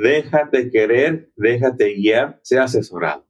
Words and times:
déjate 0.00 0.70
querer, 0.70 1.30
déjate 1.36 1.94
guiar, 1.94 2.40
sea 2.42 2.64
asesorado. 2.64 3.24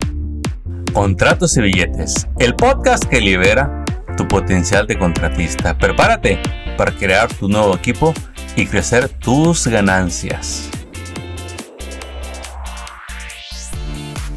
Contratos 0.92 1.56
y 1.56 1.62
billetes, 1.62 2.28
el 2.38 2.54
podcast 2.54 3.04
que 3.04 3.20
libera 3.20 3.84
tu 4.16 4.26
potencial 4.28 4.86
de 4.86 4.98
contratista. 4.98 5.76
Prepárate 5.76 6.38
para 6.76 6.92
crear 6.92 7.32
tu 7.32 7.48
nuevo 7.48 7.74
equipo 7.74 8.14
y 8.56 8.66
crecer 8.66 9.08
tus 9.08 9.66
ganancias. 9.66 10.70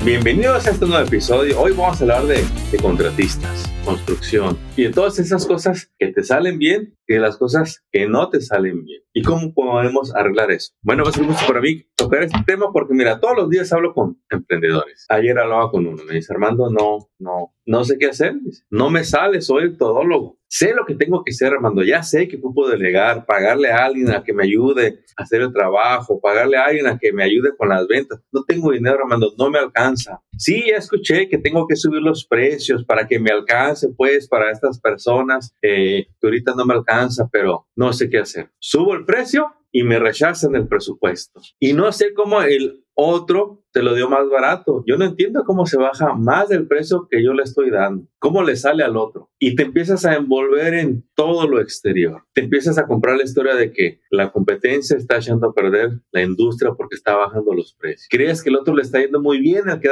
Bienvenidos 0.03 0.67
a 0.67 0.71
este 0.71 0.85
nuevo 0.85 1.05
episodio. 1.05 1.59
Hoy 1.59 1.71
vamos 1.71 2.01
a 2.01 2.03
hablar 2.03 2.25
de, 2.25 2.43
de 2.71 2.77
contratistas 2.77 3.72
construcción 3.83 4.57
y 4.75 4.83
de 4.83 4.89
todas 4.89 5.19
esas 5.19 5.45
cosas 5.45 5.91
que 5.97 6.11
te 6.11 6.23
salen 6.23 6.57
bien 6.57 6.97
y 7.07 7.13
de 7.13 7.19
las 7.19 7.37
cosas 7.37 7.83
que 7.91 8.07
no 8.07 8.29
te 8.29 8.41
salen 8.41 8.83
bien. 8.83 9.01
¿Y 9.13 9.21
cómo 9.21 9.53
podemos 9.53 10.15
arreglar 10.15 10.51
eso? 10.51 10.73
Bueno, 10.81 11.03
va 11.03 11.09
a 11.09 11.13
ser 11.13 11.25
gusto 11.25 11.45
para 11.47 11.61
mí 11.61 11.85
tocar 11.95 12.23
este 12.23 12.39
tema 12.45 12.71
porque 12.71 12.93
mira, 12.93 13.19
todos 13.19 13.35
los 13.35 13.49
días 13.49 13.71
hablo 13.73 13.93
con 13.93 14.21
emprendedores. 14.29 15.05
Ayer 15.09 15.37
hablaba 15.37 15.69
con 15.69 15.85
uno, 15.85 16.03
me 16.03 16.15
dice, 16.15 16.33
Armando, 16.33 16.69
no, 16.69 17.09
no, 17.19 17.53
no 17.65 17.83
sé 17.83 17.97
qué 17.97 18.07
hacer. 18.07 18.35
No 18.69 18.89
me 18.89 19.03
sale, 19.03 19.41
soy 19.41 19.63
el 19.63 19.77
todólogo. 19.77 20.37
Sé 20.47 20.73
lo 20.73 20.85
que 20.85 20.95
tengo 20.95 21.23
que 21.23 21.31
hacer, 21.31 21.53
Armando. 21.53 21.83
Ya 21.83 22.03
sé 22.03 22.27
que 22.27 22.37
puedo 22.37 22.69
delegar, 22.69 23.25
pagarle 23.25 23.71
a 23.71 23.85
alguien 23.85 24.11
a 24.11 24.23
que 24.23 24.33
me 24.33 24.43
ayude 24.43 24.99
a 25.17 25.23
hacer 25.23 25.41
el 25.41 25.51
trabajo, 25.51 26.19
pagarle 26.21 26.57
a 26.57 26.65
alguien 26.65 26.87
a 26.87 26.99
que 26.99 27.11
me 27.11 27.23
ayude 27.23 27.55
con 27.57 27.69
las 27.69 27.87
ventas. 27.87 28.19
No 28.31 28.43
tengo 28.43 28.71
dinero, 28.71 28.99
Armando, 29.01 29.33
no 29.37 29.49
me 29.49 29.57
alcanza. 29.57 30.21
Sí, 30.37 30.65
ya 30.69 30.77
escuché 30.77 31.27
que 31.27 31.39
tengo 31.39 31.65
que 31.67 31.75
subir 31.75 32.01
los 32.01 32.27
precios 32.27 32.85
para 32.85 33.07
que 33.07 33.19
me 33.19 33.31
alcance, 33.31 33.89
pues, 33.97 34.27
para 34.27 34.51
estas 34.51 34.79
personas 34.79 35.55
eh, 35.61 36.05
que 36.19 36.27
ahorita 36.27 36.53
no 36.55 36.65
me 36.65 36.75
alcanza, 36.75 37.29
pero 37.31 37.67
no 37.75 37.91
sé 37.93 38.09
qué 38.09 38.19
hacer. 38.19 38.51
Subo 38.59 38.93
el 38.93 39.05
precio 39.05 39.55
y 39.71 39.83
me 39.83 39.97
rechazan 39.97 40.55
el 40.55 40.67
presupuesto. 40.67 41.41
Y 41.59 41.73
no 41.73 41.91
sé 41.91 42.13
cómo 42.13 42.41
el 42.43 42.85
otro 42.93 43.62
te 43.73 43.81
lo 43.81 43.95
dio 43.95 44.07
más 44.07 44.29
barato. 44.29 44.83
Yo 44.87 44.97
no 44.97 45.05
entiendo 45.05 45.43
cómo 45.45 45.65
se 45.65 45.77
baja 45.77 46.13
más 46.13 46.47
del 46.47 46.67
precio 46.67 47.07
que 47.09 47.23
yo 47.23 47.33
le 47.33 47.43
estoy 47.43 47.71
dando. 47.71 48.07
¿Cómo 48.19 48.43
le 48.43 48.55
sale 48.55 48.83
al 48.83 48.95
otro? 48.95 49.31
Y 49.39 49.55
te 49.55 49.63
empiezas 49.63 50.05
a 50.05 50.15
envolver 50.15 50.75
en 50.75 51.05
todo 51.15 51.47
lo 51.47 51.59
exterior. 51.59 52.23
Te 52.33 52.41
empiezas 52.41 52.77
a 52.77 52.85
comprar 52.85 53.17
la 53.17 53.23
historia 53.23 53.55
de 53.55 53.71
que 53.71 53.99
la 54.11 54.31
competencia 54.31 54.95
está 54.95 55.17
echando 55.17 55.47
a 55.47 55.53
perder 55.53 55.99
la 56.11 56.21
industria 56.21 56.71
porque 56.77 56.95
está 56.95 57.15
bajando 57.15 57.53
los 57.53 57.73
precios. 57.73 58.07
¿Crees 58.09 58.43
que 58.43 58.49
el 58.49 58.55
otro 58.55 58.75
le 58.75 58.83
está 58.83 59.01
yendo 59.01 59.19
muy 59.19 59.39
bien 59.39 59.67
al 59.69 59.81
que, 59.81 59.89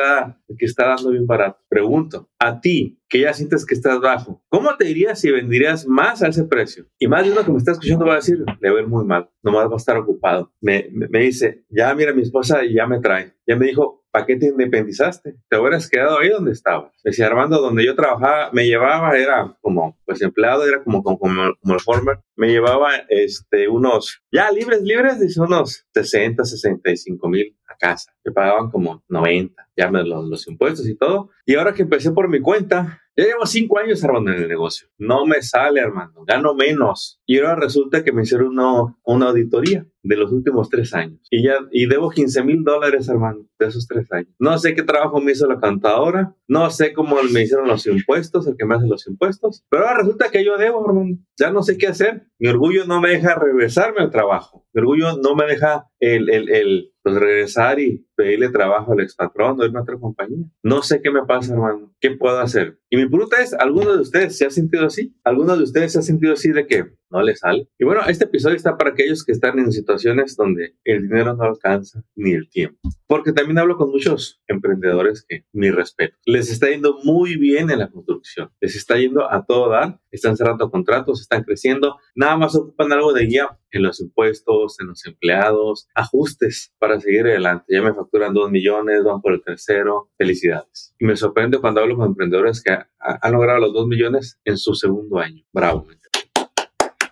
que 0.57 0.65
está 0.65 0.89
dando 0.89 1.09
bien 1.09 1.25
barato? 1.25 1.59
Pregunto, 1.67 2.29
a 2.39 2.61
ti, 2.61 2.99
que 3.09 3.21
ya 3.21 3.33
sientes 3.33 3.65
que 3.65 3.73
estás 3.73 3.99
bajo, 3.99 4.41
¿cómo 4.47 4.77
te 4.77 4.85
dirías 4.85 5.19
si 5.19 5.31
venderías 5.31 5.85
más 5.85 6.21
a 6.21 6.27
ese 6.27 6.45
precio? 6.45 6.85
Y 6.97 7.07
más 7.07 7.25
de 7.25 7.31
uno 7.31 7.43
que 7.43 7.51
me 7.51 7.57
está 7.57 7.73
escuchando 7.73 8.05
va 8.05 8.13
a 8.13 8.17
decir, 8.17 8.45
le 8.61 8.69
va 8.69 8.77
a 8.77 8.81
ir 8.81 8.87
muy 8.87 9.03
mal, 9.03 9.29
nomás 9.43 9.67
va 9.69 9.73
a 9.73 9.77
estar 9.77 9.97
ocupado. 9.97 10.53
Me, 10.61 10.87
me, 10.93 11.07
me 11.09 11.19
dice, 11.19 11.65
ya 11.69 11.93
mira, 11.93 12.13
mi 12.13 12.21
esposa 12.21 12.61
ya 12.63 12.87
me 12.87 12.99
trae 12.99 13.33
ya 13.51 13.57
me 13.57 13.65
dijo, 13.71 14.03
¿para 14.11 14.25
qué 14.25 14.35
te 14.35 14.47
independizaste? 14.47 15.35
Te 15.49 15.57
hubieras 15.57 15.89
quedado 15.89 16.19
ahí 16.19 16.29
donde 16.29 16.51
estabas. 16.51 16.91
Decía 17.03 17.27
Armando, 17.27 17.61
donde 17.61 17.85
yo 17.85 17.95
trabajaba, 17.95 18.51
me 18.51 18.65
llevaba, 18.67 19.17
era 19.17 19.57
como, 19.61 19.97
pues 20.05 20.21
empleado, 20.21 20.67
era 20.67 20.83
como, 20.83 21.03
como, 21.03 21.17
como, 21.17 21.73
el 21.73 21.79
former, 21.79 22.19
me 22.35 22.49
llevaba 22.49 22.91
este, 23.09 23.67
unos, 23.67 24.21
ya 24.31 24.51
libres, 24.51 24.81
libres, 24.83 25.19
dice 25.19 25.41
unos 25.41 25.87
60, 25.93 26.43
65 26.43 27.29
mil 27.29 27.57
a 27.67 27.75
casa. 27.77 28.13
Me 28.23 28.31
pagaban 28.31 28.69
como 28.69 29.03
90, 29.07 29.69
ya 29.75 29.89
me 29.89 30.03
los, 30.03 30.25
los 30.25 30.47
impuestos 30.47 30.87
y 30.87 30.95
todo. 30.95 31.29
Y 31.45 31.55
ahora 31.55 31.73
que 31.73 31.83
empecé 31.83 32.11
por 32.11 32.29
mi 32.29 32.39
cuenta, 32.39 33.01
ya 33.17 33.25
llevo 33.25 33.45
cinco 33.45 33.77
años 33.77 34.03
armando 34.03 34.31
en 34.31 34.43
el 34.43 34.47
negocio. 34.47 34.87
No 34.97 35.25
me 35.25 35.41
sale, 35.41 35.81
Armando. 35.81 36.23
Gano 36.25 36.53
menos. 36.55 37.21
Y 37.25 37.39
ahora 37.39 37.55
resulta 37.55 38.03
que 38.03 38.13
me 38.13 38.23
hicieron 38.23 38.57
una, 38.57 38.95
una 39.03 39.29
auditoría 39.29 39.85
de 40.03 40.17
los 40.17 40.31
últimos 40.31 40.69
tres 40.69 40.93
años. 40.93 41.19
Y 41.29 41.43
ya, 41.43 41.55
y 41.71 41.85
debo 41.87 42.09
15 42.09 42.43
mil 42.43 42.63
dólares, 42.63 43.09
Armando, 43.09 43.45
de 43.59 43.67
esos 43.67 43.87
tres 43.87 44.11
años. 44.11 44.33
No 44.39 44.57
sé 44.57 44.73
qué 44.73 44.83
trabajo 44.83 45.19
me 45.21 45.31
hizo 45.31 45.47
la 45.47 45.59
cantadora. 45.59 46.35
No 46.47 46.69
sé 46.69 46.93
cómo 46.93 47.17
me 47.31 47.43
hicieron 47.43 47.67
los 47.67 47.85
impuestos, 47.87 48.47
el 48.47 48.55
que 48.57 48.65
me 48.65 48.75
hace 48.75 48.87
los 48.87 49.07
impuestos. 49.07 49.63
Pero 49.69 49.87
ahora 49.87 49.99
resulta 49.99 50.29
que 50.31 50.43
yo 50.43 50.57
debo, 50.57 50.87
Armando. 50.87 51.17
Ya 51.37 51.51
no 51.51 51.61
sé 51.63 51.77
qué 51.77 51.87
hacer. 51.87 52.27
Mi 52.39 52.49
orgullo 52.49 52.85
no 52.85 52.99
me 52.99 53.09
deja 53.09 53.35
regresarme 53.35 54.01
al 54.01 54.11
trabajo. 54.11 54.65
Mi 54.73 54.81
orgullo 54.81 55.17
no 55.17 55.35
me 55.35 55.45
deja 55.45 55.87
el, 55.99 56.29
el, 56.29 56.49
el 56.49 56.91
pues 57.03 57.15
regresar 57.15 57.79
y 57.79 58.07
pedirle 58.15 58.49
trabajo 58.49 58.93
al 58.93 59.01
expatrón 59.01 59.59
o 59.59 59.65
irme 59.65 59.79
a 59.79 59.83
otra 59.83 59.97
compañía. 59.97 60.45
No 60.63 60.83
sé 60.83 61.01
qué 61.01 61.11
me 61.11 61.25
pasa, 61.25 61.53
hermano. 61.53 61.93
¿Qué 61.99 62.11
puedo 62.11 62.39
hacer? 62.39 62.79
Y 62.89 62.97
mi 62.97 63.07
pregunta 63.07 63.41
es, 63.41 63.53
¿alguno 63.53 63.95
de 63.95 64.01
ustedes 64.01 64.37
se 64.37 64.45
ha 64.45 64.49
sentido 64.49 64.85
así? 64.85 65.15
¿Alguno 65.23 65.57
de 65.57 65.63
ustedes 65.63 65.93
se 65.93 65.99
ha 65.99 66.03
sentido 66.03 66.33
así 66.33 66.51
de 66.51 66.67
que 66.67 66.85
no 67.11 67.21
le 67.21 67.35
sale? 67.35 67.67
Y 67.77 67.85
bueno, 67.85 68.01
este 68.07 68.25
episodio 68.25 68.55
está 68.55 68.77
para 68.77 68.91
aquellos 68.91 69.23
que 69.23 69.31
están 69.31 69.59
en 69.59 69.71
situaciones 69.71 70.35
donde 70.35 70.75
el 70.83 71.03
dinero 71.03 71.35
no 71.35 71.43
alcanza 71.43 72.03
ni 72.15 72.31
el 72.31 72.49
tiempo. 72.49 72.79
Porque 73.07 73.33
también 73.33 73.59
hablo 73.59 73.77
con 73.77 73.89
muchos 73.89 74.41
emprendedores 74.47 75.25
que, 75.27 75.45
mi 75.51 75.69
respeto, 75.69 76.17
les 76.25 76.49
está 76.49 76.69
yendo 76.69 76.99
muy 77.03 77.37
bien 77.37 77.69
en 77.69 77.79
la 77.79 77.89
construcción. 77.89 78.49
Les 78.61 78.75
está 78.75 78.97
yendo 78.97 79.29
a 79.31 79.45
todo 79.45 79.69
dar. 79.69 79.99
Están 80.11 80.35
cerrando 80.35 80.69
contratos, 80.69 81.21
están 81.21 81.43
creciendo. 81.43 81.97
Nada 82.15 82.37
más 82.37 82.55
ocupan 82.55 82.91
algo 82.91 83.13
de 83.13 83.25
guía 83.25 83.57
en 83.71 83.83
los 83.83 84.01
impuestos, 84.01 84.79
en 84.79 84.87
los 84.87 85.05
empleados, 85.05 85.87
ajustes 85.95 86.73
para 86.79 86.99
seguir 86.99 87.21
adelante. 87.21 87.65
Ya 87.69 87.81
me 87.81 87.93
facturan 87.93 88.33
dos 88.33 88.51
millones, 88.51 89.03
van 89.03 89.21
por 89.21 89.33
el 89.33 89.41
tercero. 89.41 90.09
Felicidades. 90.17 90.95
Y 90.99 91.05
me 91.05 91.15
sorprende 91.15 91.59
cuando 91.59 91.81
hablo 91.81 91.97
con 91.97 92.07
emprendedores 92.07 92.61
que 92.61 92.71
han 92.99 93.31
logrado 93.31 93.59
los 93.59 93.73
dos 93.73 93.87
millones 93.87 94.39
en 94.45 94.57
su 94.57 94.75
segundo 94.75 95.19
año. 95.19 95.43
Bravo. 95.51 95.87